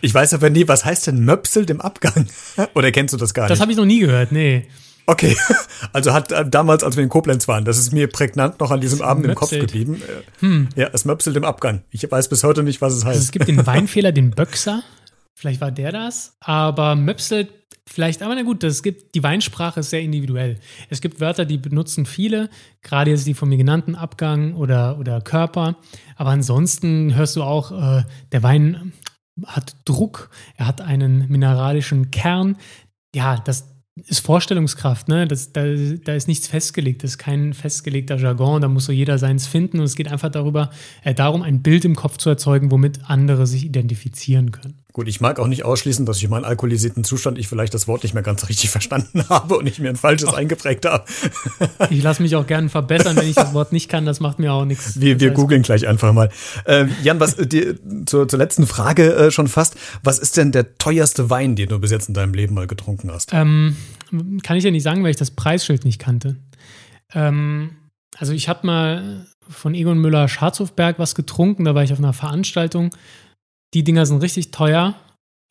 Ich 0.00 0.14
weiß 0.14 0.32
aber 0.32 0.48
nie, 0.48 0.66
was 0.66 0.86
heißt 0.86 1.06
denn 1.08 1.22
möpselt 1.24 1.68
im 1.68 1.82
Abgang? 1.82 2.26
Oder 2.74 2.90
kennst 2.90 3.12
du 3.12 3.18
das 3.18 3.34
gar 3.34 3.48
Das 3.48 3.58
nicht? 3.58 3.62
habe 3.62 3.72
ich 3.72 3.76
noch 3.78 3.84
nie 3.84 3.98
gehört, 4.00 4.32
nee. 4.32 4.66
Okay, 5.06 5.36
also 5.92 6.14
hat 6.14 6.32
äh, 6.32 6.48
damals, 6.48 6.82
als 6.82 6.96
wir 6.96 7.02
in 7.02 7.10
Koblenz 7.10 7.46
waren, 7.48 7.66
das 7.66 7.76
ist 7.76 7.92
mir 7.92 8.08
prägnant 8.08 8.58
noch 8.60 8.70
an 8.70 8.80
diesem 8.80 9.02
Abend 9.02 9.26
im 9.26 9.34
Kopf 9.34 9.52
möpselt. 9.52 9.70
geblieben. 9.72 10.00
Äh, 10.40 10.80
Ja, 10.80 10.88
es 10.94 11.04
möpselt 11.04 11.36
im 11.36 11.44
Abgang. 11.44 11.82
Ich 11.90 12.10
weiß 12.10 12.30
bis 12.30 12.42
heute 12.44 12.62
nicht, 12.62 12.80
was 12.80 12.94
es 12.94 13.04
Also 13.04 13.18
es 13.18 13.24
heißt. 13.24 13.32
gibt 13.32 13.48
den 13.48 13.66
Weinfehler, 13.66 14.12
den 14.12 14.30
Böxer. 14.30 14.82
Vielleicht 15.34 15.60
war 15.60 15.70
der 15.70 15.92
das. 15.92 16.32
Aber 16.40 16.94
Möpselt 16.96 17.50
vielleicht, 17.86 18.22
aber 18.22 18.34
na 18.34 18.42
gut, 18.42 18.62
das 18.62 18.82
gibt, 18.82 19.14
die 19.14 19.22
Weinsprache 19.22 19.80
ist 19.80 19.90
sehr 19.90 20.02
individuell. 20.02 20.58
Es 20.90 21.00
gibt 21.00 21.20
Wörter, 21.20 21.44
die 21.44 21.58
benutzen 21.58 22.06
viele, 22.06 22.50
gerade 22.82 23.10
jetzt 23.10 23.26
die 23.26 23.34
von 23.34 23.48
mir 23.48 23.56
genannten 23.56 23.94
Abgang 23.94 24.54
oder, 24.54 24.98
oder 24.98 25.20
Körper. 25.20 25.76
Aber 26.16 26.30
ansonsten 26.30 27.14
hörst 27.14 27.36
du 27.36 27.42
auch, 27.42 27.72
äh, 27.72 28.04
der 28.32 28.42
Wein 28.42 28.92
hat 29.46 29.76
Druck, 29.84 30.30
er 30.56 30.66
hat 30.66 30.80
einen 30.80 31.28
mineralischen 31.28 32.10
Kern. 32.10 32.56
Ja, 33.14 33.36
das 33.36 33.74
ist 33.96 34.20
Vorstellungskraft, 34.20 35.08
ne? 35.08 35.26
Das, 35.26 35.52
da, 35.52 35.62
da 35.62 36.14
ist 36.14 36.26
nichts 36.26 36.48
festgelegt, 36.48 37.04
das 37.04 37.12
ist 37.12 37.18
kein 37.18 37.52
festgelegter 37.52 38.16
Jargon, 38.16 38.60
da 38.60 38.68
muss 38.68 38.86
so 38.86 38.92
jeder 38.92 39.18
seins 39.18 39.46
finden 39.46 39.78
und 39.78 39.84
es 39.84 39.94
geht 39.94 40.08
einfach 40.08 40.30
darüber, 40.30 40.70
äh, 41.04 41.14
darum, 41.14 41.42
ein 41.42 41.62
Bild 41.62 41.84
im 41.84 41.94
Kopf 41.94 42.16
zu 42.16 42.28
erzeugen, 42.28 42.70
womit 42.70 43.08
andere 43.08 43.46
sich 43.46 43.64
identifizieren 43.64 44.50
können. 44.50 44.83
Gut, 44.94 45.08
ich 45.08 45.20
mag 45.20 45.40
auch 45.40 45.48
nicht 45.48 45.64
ausschließen, 45.64 46.06
dass 46.06 46.18
ich 46.18 46.24
in 46.24 46.30
meinem 46.30 46.44
alkoholisierten 46.44 47.02
Zustand 47.02 47.36
ich 47.36 47.48
vielleicht 47.48 47.74
das 47.74 47.88
Wort 47.88 48.04
nicht 48.04 48.14
mehr 48.14 48.22
ganz 48.22 48.48
richtig 48.48 48.70
verstanden 48.70 49.28
habe 49.28 49.58
und 49.58 49.66
ich 49.66 49.80
mir 49.80 49.88
ein 49.88 49.96
falsches 49.96 50.32
eingeprägt 50.32 50.86
habe. 50.86 51.04
Ich 51.90 52.02
lasse 52.02 52.22
mich 52.22 52.36
auch 52.36 52.46
gerne 52.46 52.68
verbessern, 52.68 53.16
wenn 53.16 53.26
ich 53.26 53.34
das 53.34 53.52
Wort 53.52 53.72
nicht 53.72 53.88
kann, 53.88 54.06
das 54.06 54.20
macht 54.20 54.38
mir 54.38 54.52
auch 54.52 54.64
nichts. 54.64 55.00
Wir, 55.00 55.18
wir 55.18 55.32
googeln 55.32 55.62
gleich 55.62 55.86
einfach 55.86 56.12
mal. 56.12 56.30
Äh, 56.64 56.86
Jan, 57.02 57.18
was 57.18 57.34
äh, 57.34 57.46
die, 57.46 57.74
zur, 58.06 58.28
zur 58.28 58.38
letzten 58.38 58.66
Frage 58.66 59.14
äh, 59.14 59.30
schon 59.30 59.48
fast. 59.48 59.76
Was 60.02 60.18
ist 60.18 60.36
denn 60.36 60.52
der 60.52 60.78
teuerste 60.78 61.28
Wein, 61.28 61.56
den 61.56 61.68
du 61.68 61.80
bis 61.80 61.90
jetzt 61.90 62.08
in 62.08 62.14
deinem 62.14 62.32
Leben 62.32 62.54
mal 62.54 62.66
getrunken 62.66 63.10
hast? 63.10 63.30
Ähm, 63.32 63.76
kann 64.42 64.56
ich 64.56 64.64
ja 64.64 64.70
nicht 64.70 64.84
sagen, 64.84 65.02
weil 65.02 65.10
ich 65.10 65.16
das 65.16 65.32
Preisschild 65.32 65.84
nicht 65.84 65.98
kannte. 65.98 66.36
Ähm, 67.12 67.70
also 68.16 68.32
ich 68.32 68.48
habe 68.48 68.66
mal 68.66 69.26
von 69.48 69.74
Egon 69.74 69.98
Müller 69.98 70.28
Scharzhofberg 70.28 70.98
was 70.98 71.14
getrunken, 71.14 71.64
da 71.64 71.74
war 71.74 71.82
ich 71.82 71.92
auf 71.92 71.98
einer 71.98 72.12
Veranstaltung. 72.12 72.90
Die 73.74 73.84
Dinger 73.84 74.06
sind 74.06 74.22
richtig 74.22 74.50
teuer. 74.50 74.94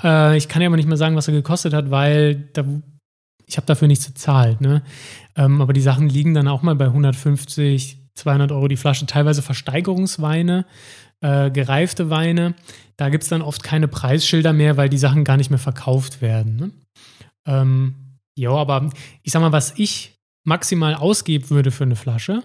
Äh, 0.02 0.38
ich 0.38 0.48
kann 0.48 0.62
ja 0.62 0.68
aber 0.68 0.78
nicht 0.78 0.88
mehr 0.88 0.98
sagen, 0.98 1.16
was 1.16 1.28
er 1.28 1.34
gekostet 1.34 1.74
hat, 1.74 1.92
weil 1.92 2.36
da, 2.54 2.64
ich 3.46 3.58
habe 3.58 3.68
dafür 3.68 3.88
nichts 3.88 4.08
bezahlt. 4.08 4.62
Ne? 4.62 4.82
Ähm, 5.36 5.62
aber 5.62 5.74
die 5.74 5.82
Sachen 5.82 6.10
liegen 6.10 6.34
dann 6.34 6.48
auch 6.48 6.62
mal 6.62 6.76
bei 6.76 6.86
150, 6.86 7.98
200 8.16 8.52
Euro 8.52 8.68
die 8.68 8.78
Flasche. 8.78 9.06
Teilweise 9.06 9.42
Versteigerungsweine, 9.42 10.66
äh, 11.22 11.52
gereifte 11.52 12.10
Weine. 12.10 12.56
Da 12.98 13.10
gibt 13.10 13.24
es 13.24 13.30
dann 13.30 13.42
oft 13.42 13.64
keine 13.64 13.88
Preisschilder 13.88 14.54
mehr, 14.54 14.78
weil 14.78 14.90
die 14.90 14.98
Sachen 14.98 15.24
gar 15.24 15.38
nicht 15.38 15.50
mehr 15.50 15.60
verkauft 15.60 16.22
werden. 16.22 16.56
Ne? 16.56 16.72
Ähm, 17.46 17.96
ja, 18.38 18.52
aber 18.52 18.90
ich 19.22 19.32
sag 19.32 19.42
mal, 19.42 19.52
was 19.52 19.78
ich 19.78 20.18
maximal 20.46 20.96
ausgeben 20.96 21.50
würde 21.50 21.72
für 21.72 21.84
eine 21.84 21.96
Flasche, 21.96 22.44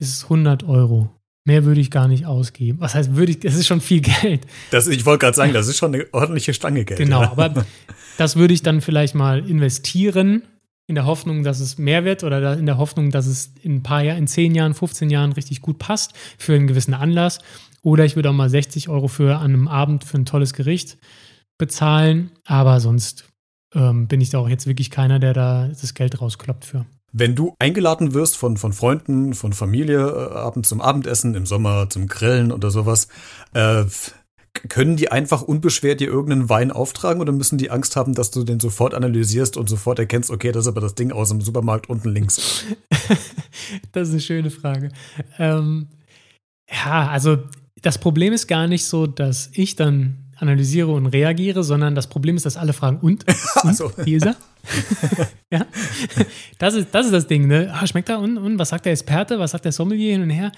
ist 0.00 0.24
100 0.24 0.64
Euro. 0.64 1.10
Mehr 1.44 1.64
würde 1.64 1.80
ich 1.80 1.90
gar 1.90 2.06
nicht 2.06 2.26
ausgeben. 2.26 2.80
Was 2.80 2.94
heißt, 2.94 3.16
würde 3.16 3.32
ich, 3.32 3.40
das 3.40 3.54
ist 3.54 3.66
schon 3.66 3.80
viel 3.80 4.00
Geld. 4.00 4.46
Das, 4.70 4.86
ich 4.86 5.06
wollte 5.06 5.24
gerade 5.24 5.36
sagen, 5.36 5.52
das 5.52 5.68
ist 5.68 5.78
schon 5.78 5.94
eine 5.94 6.06
ordentliche 6.12 6.52
Stange 6.52 6.84
Geld. 6.84 6.98
Genau, 6.98 7.22
ja. 7.22 7.32
aber 7.32 7.64
das 8.18 8.36
würde 8.36 8.52
ich 8.52 8.62
dann 8.62 8.80
vielleicht 8.80 9.14
mal 9.14 9.48
investieren, 9.48 10.42
in 10.90 10.96
der 10.96 11.06
Hoffnung, 11.06 11.44
dass 11.44 11.60
es 11.60 11.78
mehr 11.78 12.04
wird 12.04 12.24
oder 12.24 12.58
in 12.58 12.66
der 12.66 12.76
Hoffnung, 12.76 13.12
dass 13.12 13.26
es 13.26 13.54
in 13.62 13.76
ein 13.76 13.82
paar 13.84 14.02
Jahren, 14.02 14.18
in 14.18 14.26
10 14.26 14.56
Jahren, 14.56 14.74
15 14.74 15.08
Jahren 15.08 15.30
richtig 15.30 15.62
gut 15.62 15.78
passt 15.78 16.14
für 16.36 16.52
einen 16.52 16.66
gewissen 16.66 16.94
Anlass. 16.94 17.38
Oder 17.82 18.04
ich 18.04 18.16
würde 18.16 18.28
auch 18.28 18.34
mal 18.34 18.50
60 18.50 18.88
Euro 18.88 19.06
für 19.06 19.36
an 19.36 19.52
einem 19.52 19.68
Abend 19.68 20.02
für 20.02 20.18
ein 20.18 20.26
tolles 20.26 20.52
Gericht 20.52 20.98
bezahlen. 21.58 22.32
Aber 22.44 22.80
sonst 22.80 23.28
ähm, 23.72 24.08
bin 24.08 24.20
ich 24.20 24.30
da 24.30 24.38
auch 24.40 24.48
jetzt 24.48 24.66
wirklich 24.66 24.90
keiner, 24.90 25.20
der 25.20 25.32
da 25.32 25.68
das 25.68 25.94
Geld 25.94 26.20
rauskloppt 26.20 26.64
für. 26.64 26.86
Wenn 27.12 27.34
du 27.34 27.54
eingeladen 27.58 28.14
wirst 28.14 28.36
von, 28.36 28.56
von 28.56 28.72
Freunden, 28.72 29.34
von 29.34 29.52
Familie, 29.52 29.98
äh, 29.98 30.34
abends 30.34 30.68
zum 30.68 30.80
Abendessen, 30.80 31.34
im 31.34 31.46
Sommer 31.46 31.90
zum 31.90 32.06
Grillen 32.06 32.52
oder 32.52 32.70
sowas, 32.70 33.08
äh, 33.52 33.84
können 34.68 34.96
die 34.96 35.10
einfach 35.10 35.42
unbeschwert 35.42 36.00
dir 36.00 36.08
irgendeinen 36.08 36.48
Wein 36.48 36.70
auftragen 36.72 37.20
oder 37.20 37.32
müssen 37.32 37.58
die 37.58 37.70
Angst 37.70 37.96
haben, 37.96 38.14
dass 38.14 38.30
du 38.30 38.44
den 38.44 38.60
sofort 38.60 38.94
analysierst 38.94 39.56
und 39.56 39.68
sofort 39.68 39.98
erkennst, 39.98 40.30
okay, 40.30 40.52
das 40.52 40.64
ist 40.64 40.68
aber 40.68 40.80
das 40.80 40.94
Ding 40.94 41.12
aus 41.12 41.28
dem 41.28 41.40
Supermarkt 41.40 41.88
unten 41.88 42.10
links? 42.10 42.64
Das 43.92 44.08
ist 44.08 44.14
eine 44.14 44.20
schöne 44.20 44.50
Frage. 44.50 44.90
Ähm, 45.38 45.88
ja, 46.68 47.08
also 47.08 47.38
das 47.82 47.98
Problem 47.98 48.32
ist 48.32 48.46
gar 48.46 48.66
nicht 48.66 48.84
so, 48.84 49.06
dass 49.06 49.50
ich 49.52 49.76
dann 49.76 50.29
analysiere 50.40 50.90
und 50.90 51.06
reagiere, 51.06 51.62
sondern 51.62 51.94
das 51.94 52.06
Problem 52.06 52.36
ist, 52.36 52.46
dass 52.46 52.56
alle 52.56 52.72
fragen, 52.72 52.98
und? 52.98 53.24
und 53.62 53.76
so. 53.76 53.92
Wie 53.98 54.14
ist 54.14 54.26
er? 54.26 54.36
ja. 55.50 55.66
Das 56.58 56.74
ist, 56.74 56.88
das 56.92 57.06
ist 57.06 57.12
das 57.12 57.26
Ding, 57.26 57.46
ne? 57.46 57.72
Ah, 57.72 57.86
schmeckt 57.86 58.08
er? 58.08 58.18
Und, 58.18 58.38
und? 58.38 58.58
Was 58.58 58.70
sagt 58.70 58.84
der 58.86 58.92
Experte? 58.92 59.38
Was 59.38 59.52
sagt 59.52 59.64
der 59.64 59.72
Sommelier 59.72 60.12
hin 60.12 60.22
und 60.22 60.30
her? 60.30 60.52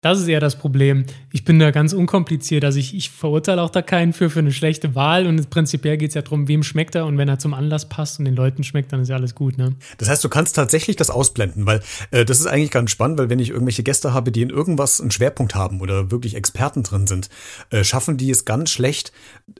Das 0.00 0.20
ist 0.20 0.28
eher 0.28 0.38
das 0.38 0.54
Problem. 0.54 1.06
Ich 1.32 1.44
bin 1.44 1.58
da 1.58 1.72
ganz 1.72 1.92
unkompliziert. 1.92 2.64
Also 2.64 2.78
ich, 2.78 2.94
ich 2.94 3.10
verurteile 3.10 3.60
auch 3.60 3.70
da 3.70 3.82
keinen 3.82 4.12
für, 4.12 4.30
für 4.30 4.38
eine 4.38 4.52
schlechte 4.52 4.94
Wahl. 4.94 5.26
Und 5.26 5.50
prinzipiell 5.50 5.96
geht 5.96 6.10
es 6.10 6.14
ja 6.14 6.22
darum, 6.22 6.46
wem 6.46 6.62
schmeckt 6.62 6.94
er. 6.94 7.04
Und 7.04 7.18
wenn 7.18 7.28
er 7.28 7.40
zum 7.40 7.52
Anlass 7.52 7.88
passt 7.88 8.20
und 8.20 8.24
den 8.24 8.36
Leuten 8.36 8.62
schmeckt, 8.62 8.92
dann 8.92 9.00
ist 9.00 9.08
ja 9.08 9.16
alles 9.16 9.34
gut. 9.34 9.58
Ne? 9.58 9.74
Das 9.96 10.08
heißt, 10.08 10.22
du 10.22 10.28
kannst 10.28 10.54
tatsächlich 10.54 10.94
das 10.94 11.10
ausblenden, 11.10 11.66
weil 11.66 11.80
äh, 12.12 12.24
das 12.24 12.38
ist 12.38 12.46
eigentlich 12.46 12.70
ganz 12.70 12.92
spannend, 12.92 13.18
weil 13.18 13.28
wenn 13.28 13.40
ich 13.40 13.50
irgendwelche 13.50 13.82
Gäste 13.82 14.14
habe, 14.14 14.30
die 14.30 14.42
in 14.42 14.50
irgendwas 14.50 15.00
einen 15.00 15.10
Schwerpunkt 15.10 15.56
haben 15.56 15.80
oder 15.80 16.12
wirklich 16.12 16.36
Experten 16.36 16.84
drin 16.84 17.08
sind, 17.08 17.28
äh, 17.70 17.82
schaffen 17.82 18.16
die 18.16 18.30
es 18.30 18.44
ganz 18.44 18.70
schlecht, 18.70 19.10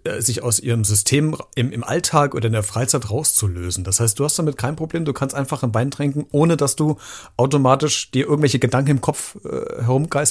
äh, 0.04 0.20
sich 0.20 0.44
aus 0.44 0.60
ihrem 0.60 0.84
System 0.84 1.36
im, 1.56 1.72
im 1.72 1.82
Alltag 1.82 2.36
oder 2.36 2.46
in 2.46 2.52
der 2.52 2.62
Freizeit 2.62 3.10
rauszulösen. 3.10 3.82
Das 3.82 3.98
heißt, 3.98 4.16
du 4.16 4.24
hast 4.24 4.38
damit 4.38 4.56
kein 4.56 4.76
Problem, 4.76 5.04
du 5.04 5.12
kannst 5.12 5.34
einfach 5.34 5.64
einen 5.64 5.74
Wein 5.74 5.90
trinken, 5.90 6.26
ohne 6.30 6.56
dass 6.56 6.76
du 6.76 6.96
automatisch 7.36 8.12
dir 8.12 8.26
irgendwelche 8.26 8.60
Gedanken 8.60 8.92
im 8.92 9.00
Kopf 9.00 9.36
äh, 9.44 9.84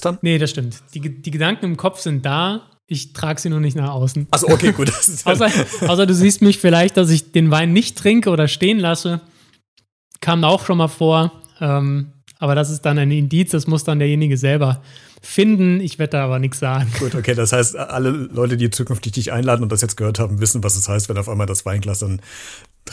herumgeistern. 0.05 0.17
Nee, 0.21 0.38
das 0.38 0.49
stimmt. 0.49 0.81
Die, 0.93 1.21
die 1.21 1.31
Gedanken 1.31 1.65
im 1.65 1.77
Kopf 1.77 1.99
sind 1.99 2.25
da. 2.25 2.62
Ich 2.88 3.13
trage 3.13 3.39
sie 3.39 3.49
nur 3.49 3.60
nicht 3.60 3.75
nach 3.75 3.89
außen. 3.89 4.27
Also 4.31 4.47
okay, 4.47 4.71
gut. 4.71 4.89
Außer, 5.25 5.51
außer 5.88 6.05
du 6.05 6.13
siehst 6.13 6.41
mich 6.41 6.57
vielleicht, 6.57 6.95
dass 6.95 7.10
ich 7.10 7.33
den 7.33 7.51
Wein 7.51 7.73
nicht 7.73 7.97
trinke 7.97 8.29
oder 8.29 8.47
stehen 8.47 8.79
lasse. 8.79 9.19
Kam 10.21 10.43
auch 10.45 10.65
schon 10.65 10.77
mal 10.77 10.88
vor. 10.88 11.33
Ähm, 11.60 12.13
aber 12.39 12.55
das 12.55 12.69
ist 12.69 12.83
dann 12.83 12.97
ein 12.97 13.12
Indiz, 13.12 13.51
das 13.51 13.67
muss 13.67 13.83
dann 13.83 13.99
derjenige 13.99 14.38
selber 14.38 14.81
finden. 15.21 15.81
Ich 15.81 15.99
werde 15.99 16.12
da 16.12 16.25
aber 16.25 16.39
nichts 16.39 16.60
sagen. 16.60 16.89
Gut, 16.99 17.15
okay, 17.15 17.33
das 17.33 17.51
heißt, 17.51 17.75
alle 17.75 18.12
Leute, 18.12 18.57
die 18.57 18.69
zukünftig 18.69 19.13
dich 19.13 19.31
einladen 19.31 19.63
und 19.63 19.71
das 19.71 19.81
jetzt 19.81 19.97
gehört 19.97 20.19
haben, 20.19 20.39
wissen, 20.39 20.63
was 20.63 20.77
es 20.77 20.88
heißt, 20.88 21.10
wenn 21.10 21.17
auf 21.17 21.29
einmal 21.29 21.47
das 21.47 21.65
Weinglas 21.65 21.99
dann 21.99 22.21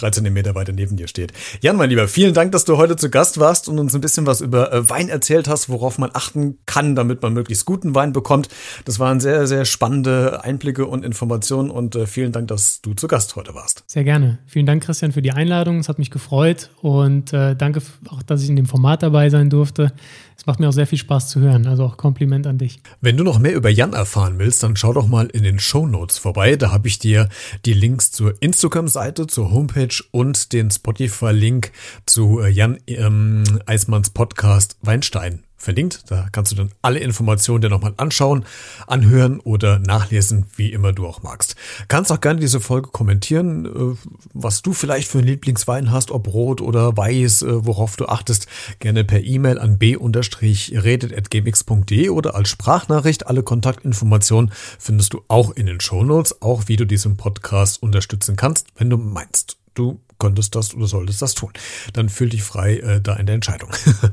drei 0.00 0.10
Zentimeter 0.10 0.54
weiter 0.54 0.72
neben 0.72 0.96
dir 0.96 1.08
steht. 1.08 1.32
Jan, 1.60 1.76
mein 1.76 1.90
Lieber, 1.90 2.08
vielen 2.08 2.34
Dank, 2.34 2.52
dass 2.52 2.64
du 2.64 2.76
heute 2.76 2.96
zu 2.96 3.10
Gast 3.10 3.40
warst 3.40 3.68
und 3.68 3.78
uns 3.78 3.94
ein 3.94 4.00
bisschen 4.00 4.26
was 4.26 4.40
über 4.40 4.72
äh, 4.72 4.88
Wein 4.88 5.08
erzählt 5.08 5.48
hast, 5.48 5.68
worauf 5.68 5.98
man 5.98 6.10
achten 6.12 6.58
kann, 6.66 6.94
damit 6.94 7.22
man 7.22 7.32
möglichst 7.32 7.64
guten 7.64 7.94
Wein 7.94 8.12
bekommt. 8.12 8.48
Das 8.84 8.98
waren 8.98 9.20
sehr, 9.20 9.46
sehr 9.46 9.64
spannende 9.64 10.44
Einblicke 10.44 10.86
und 10.86 11.04
Informationen 11.04 11.70
und 11.70 11.94
äh, 11.96 12.06
vielen 12.06 12.32
Dank, 12.32 12.48
dass 12.48 12.80
du 12.82 12.94
zu 12.94 13.08
Gast 13.08 13.36
heute 13.36 13.54
warst. 13.54 13.84
Sehr 13.86 14.04
gerne. 14.04 14.38
Vielen 14.46 14.66
Dank, 14.66 14.84
Christian, 14.84 15.12
für 15.12 15.22
die 15.22 15.32
Einladung. 15.32 15.78
Es 15.78 15.88
hat 15.88 15.98
mich 15.98 16.10
gefreut 16.10 16.70
und 16.82 17.32
äh, 17.32 17.54
danke 17.54 17.80
auch, 18.08 18.22
dass 18.22 18.42
ich 18.42 18.48
in 18.48 18.56
dem 18.56 18.66
Format 18.66 19.02
dabei 19.02 19.30
sein 19.30 19.50
durfte. 19.50 19.92
Es 20.36 20.46
macht 20.46 20.60
mir 20.60 20.68
auch 20.68 20.72
sehr 20.72 20.86
viel 20.86 20.98
Spaß 20.98 21.28
zu 21.28 21.40
hören. 21.40 21.66
Also 21.66 21.84
auch 21.84 21.96
Kompliment 21.96 22.46
an 22.46 22.58
dich. 22.58 22.80
Wenn 23.00 23.16
du 23.16 23.24
noch 23.24 23.38
mehr 23.38 23.54
über 23.54 23.70
Jan 23.70 23.92
erfahren 23.92 24.38
willst, 24.38 24.62
dann 24.62 24.76
schau 24.76 24.92
doch 24.92 25.06
mal 25.06 25.26
in 25.26 25.42
den 25.42 25.58
Show 25.58 25.86
Notes 25.86 26.18
vorbei. 26.18 26.56
Da 26.56 26.70
habe 26.70 26.88
ich 26.88 26.98
dir 26.98 27.28
die 27.64 27.72
Links 27.72 28.12
zur 28.12 28.34
Instagram-Seite, 28.40 29.26
zur 29.26 29.50
Homepage 29.50 29.94
und 30.10 30.52
den 30.52 30.70
Spotify-Link 30.70 31.72
zu 32.06 32.40
äh, 32.40 32.48
Jan 32.48 32.78
ähm, 32.86 33.44
Eismanns 33.66 34.10
Podcast 34.10 34.76
Weinstein 34.82 35.44
verlinkt. 35.64 36.10
Da 36.10 36.28
kannst 36.30 36.52
du 36.52 36.56
dann 36.56 36.70
alle 36.82 37.00
Informationen 37.00 37.62
dir 37.62 37.70
nochmal 37.70 37.94
anschauen, 37.96 38.44
anhören 38.86 39.40
oder 39.40 39.78
nachlesen, 39.78 40.44
wie 40.56 40.70
immer 40.72 40.92
du 40.92 41.06
auch 41.06 41.22
magst. 41.22 41.56
Kannst 41.88 42.12
auch 42.12 42.20
gerne 42.20 42.40
diese 42.40 42.60
Folge 42.60 42.90
kommentieren, 42.90 43.64
äh, 43.66 43.96
was 44.32 44.62
du 44.62 44.72
vielleicht 44.72 45.08
für 45.08 45.18
einen 45.18 45.26
Lieblingswein 45.26 45.90
hast, 45.90 46.10
ob 46.10 46.32
rot 46.32 46.60
oder 46.60 46.96
weiß, 46.96 47.42
äh, 47.42 47.66
worauf 47.66 47.96
du 47.96 48.06
achtest. 48.06 48.46
Gerne 48.78 49.04
per 49.04 49.24
E-Mail 49.24 49.58
an 49.58 49.78
b-redet.gmx.de 49.78 52.08
oder 52.10 52.34
als 52.34 52.48
Sprachnachricht. 52.48 53.26
Alle 53.26 53.42
Kontaktinformationen 53.42 54.52
findest 54.78 55.14
du 55.14 55.22
auch 55.28 55.50
in 55.50 55.66
den 55.66 55.80
Shownotes, 55.80 56.42
auch 56.42 56.68
wie 56.68 56.76
du 56.76 56.86
diesen 56.86 57.16
Podcast 57.16 57.82
unterstützen 57.82 58.36
kannst, 58.36 58.66
wenn 58.76 58.90
du 58.90 58.98
meinst. 58.98 59.56
Du 59.74 60.00
könntest 60.18 60.54
das 60.54 60.74
oder 60.74 60.86
solltest 60.86 61.22
das 61.22 61.34
tun. 61.34 61.52
Dann 61.92 62.08
fühl 62.08 62.28
dich 62.28 62.42
frei 62.42 62.78
äh, 62.78 63.00
da 63.00 63.14
in 63.16 63.26
der 63.26 63.34
Entscheidung. 63.34 63.70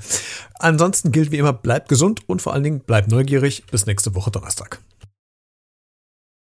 Ansonsten 0.59 1.11
gilt 1.11 1.31
wie 1.31 1.37
immer, 1.37 1.53
bleib 1.53 1.87
gesund 1.87 2.21
und 2.27 2.41
vor 2.41 2.53
allen 2.53 2.63
Dingen 2.63 2.81
bleib 2.85 3.07
neugierig. 3.07 3.63
Bis 3.71 3.85
nächste 3.85 4.15
Woche 4.15 4.31
Donnerstag. 4.31 4.79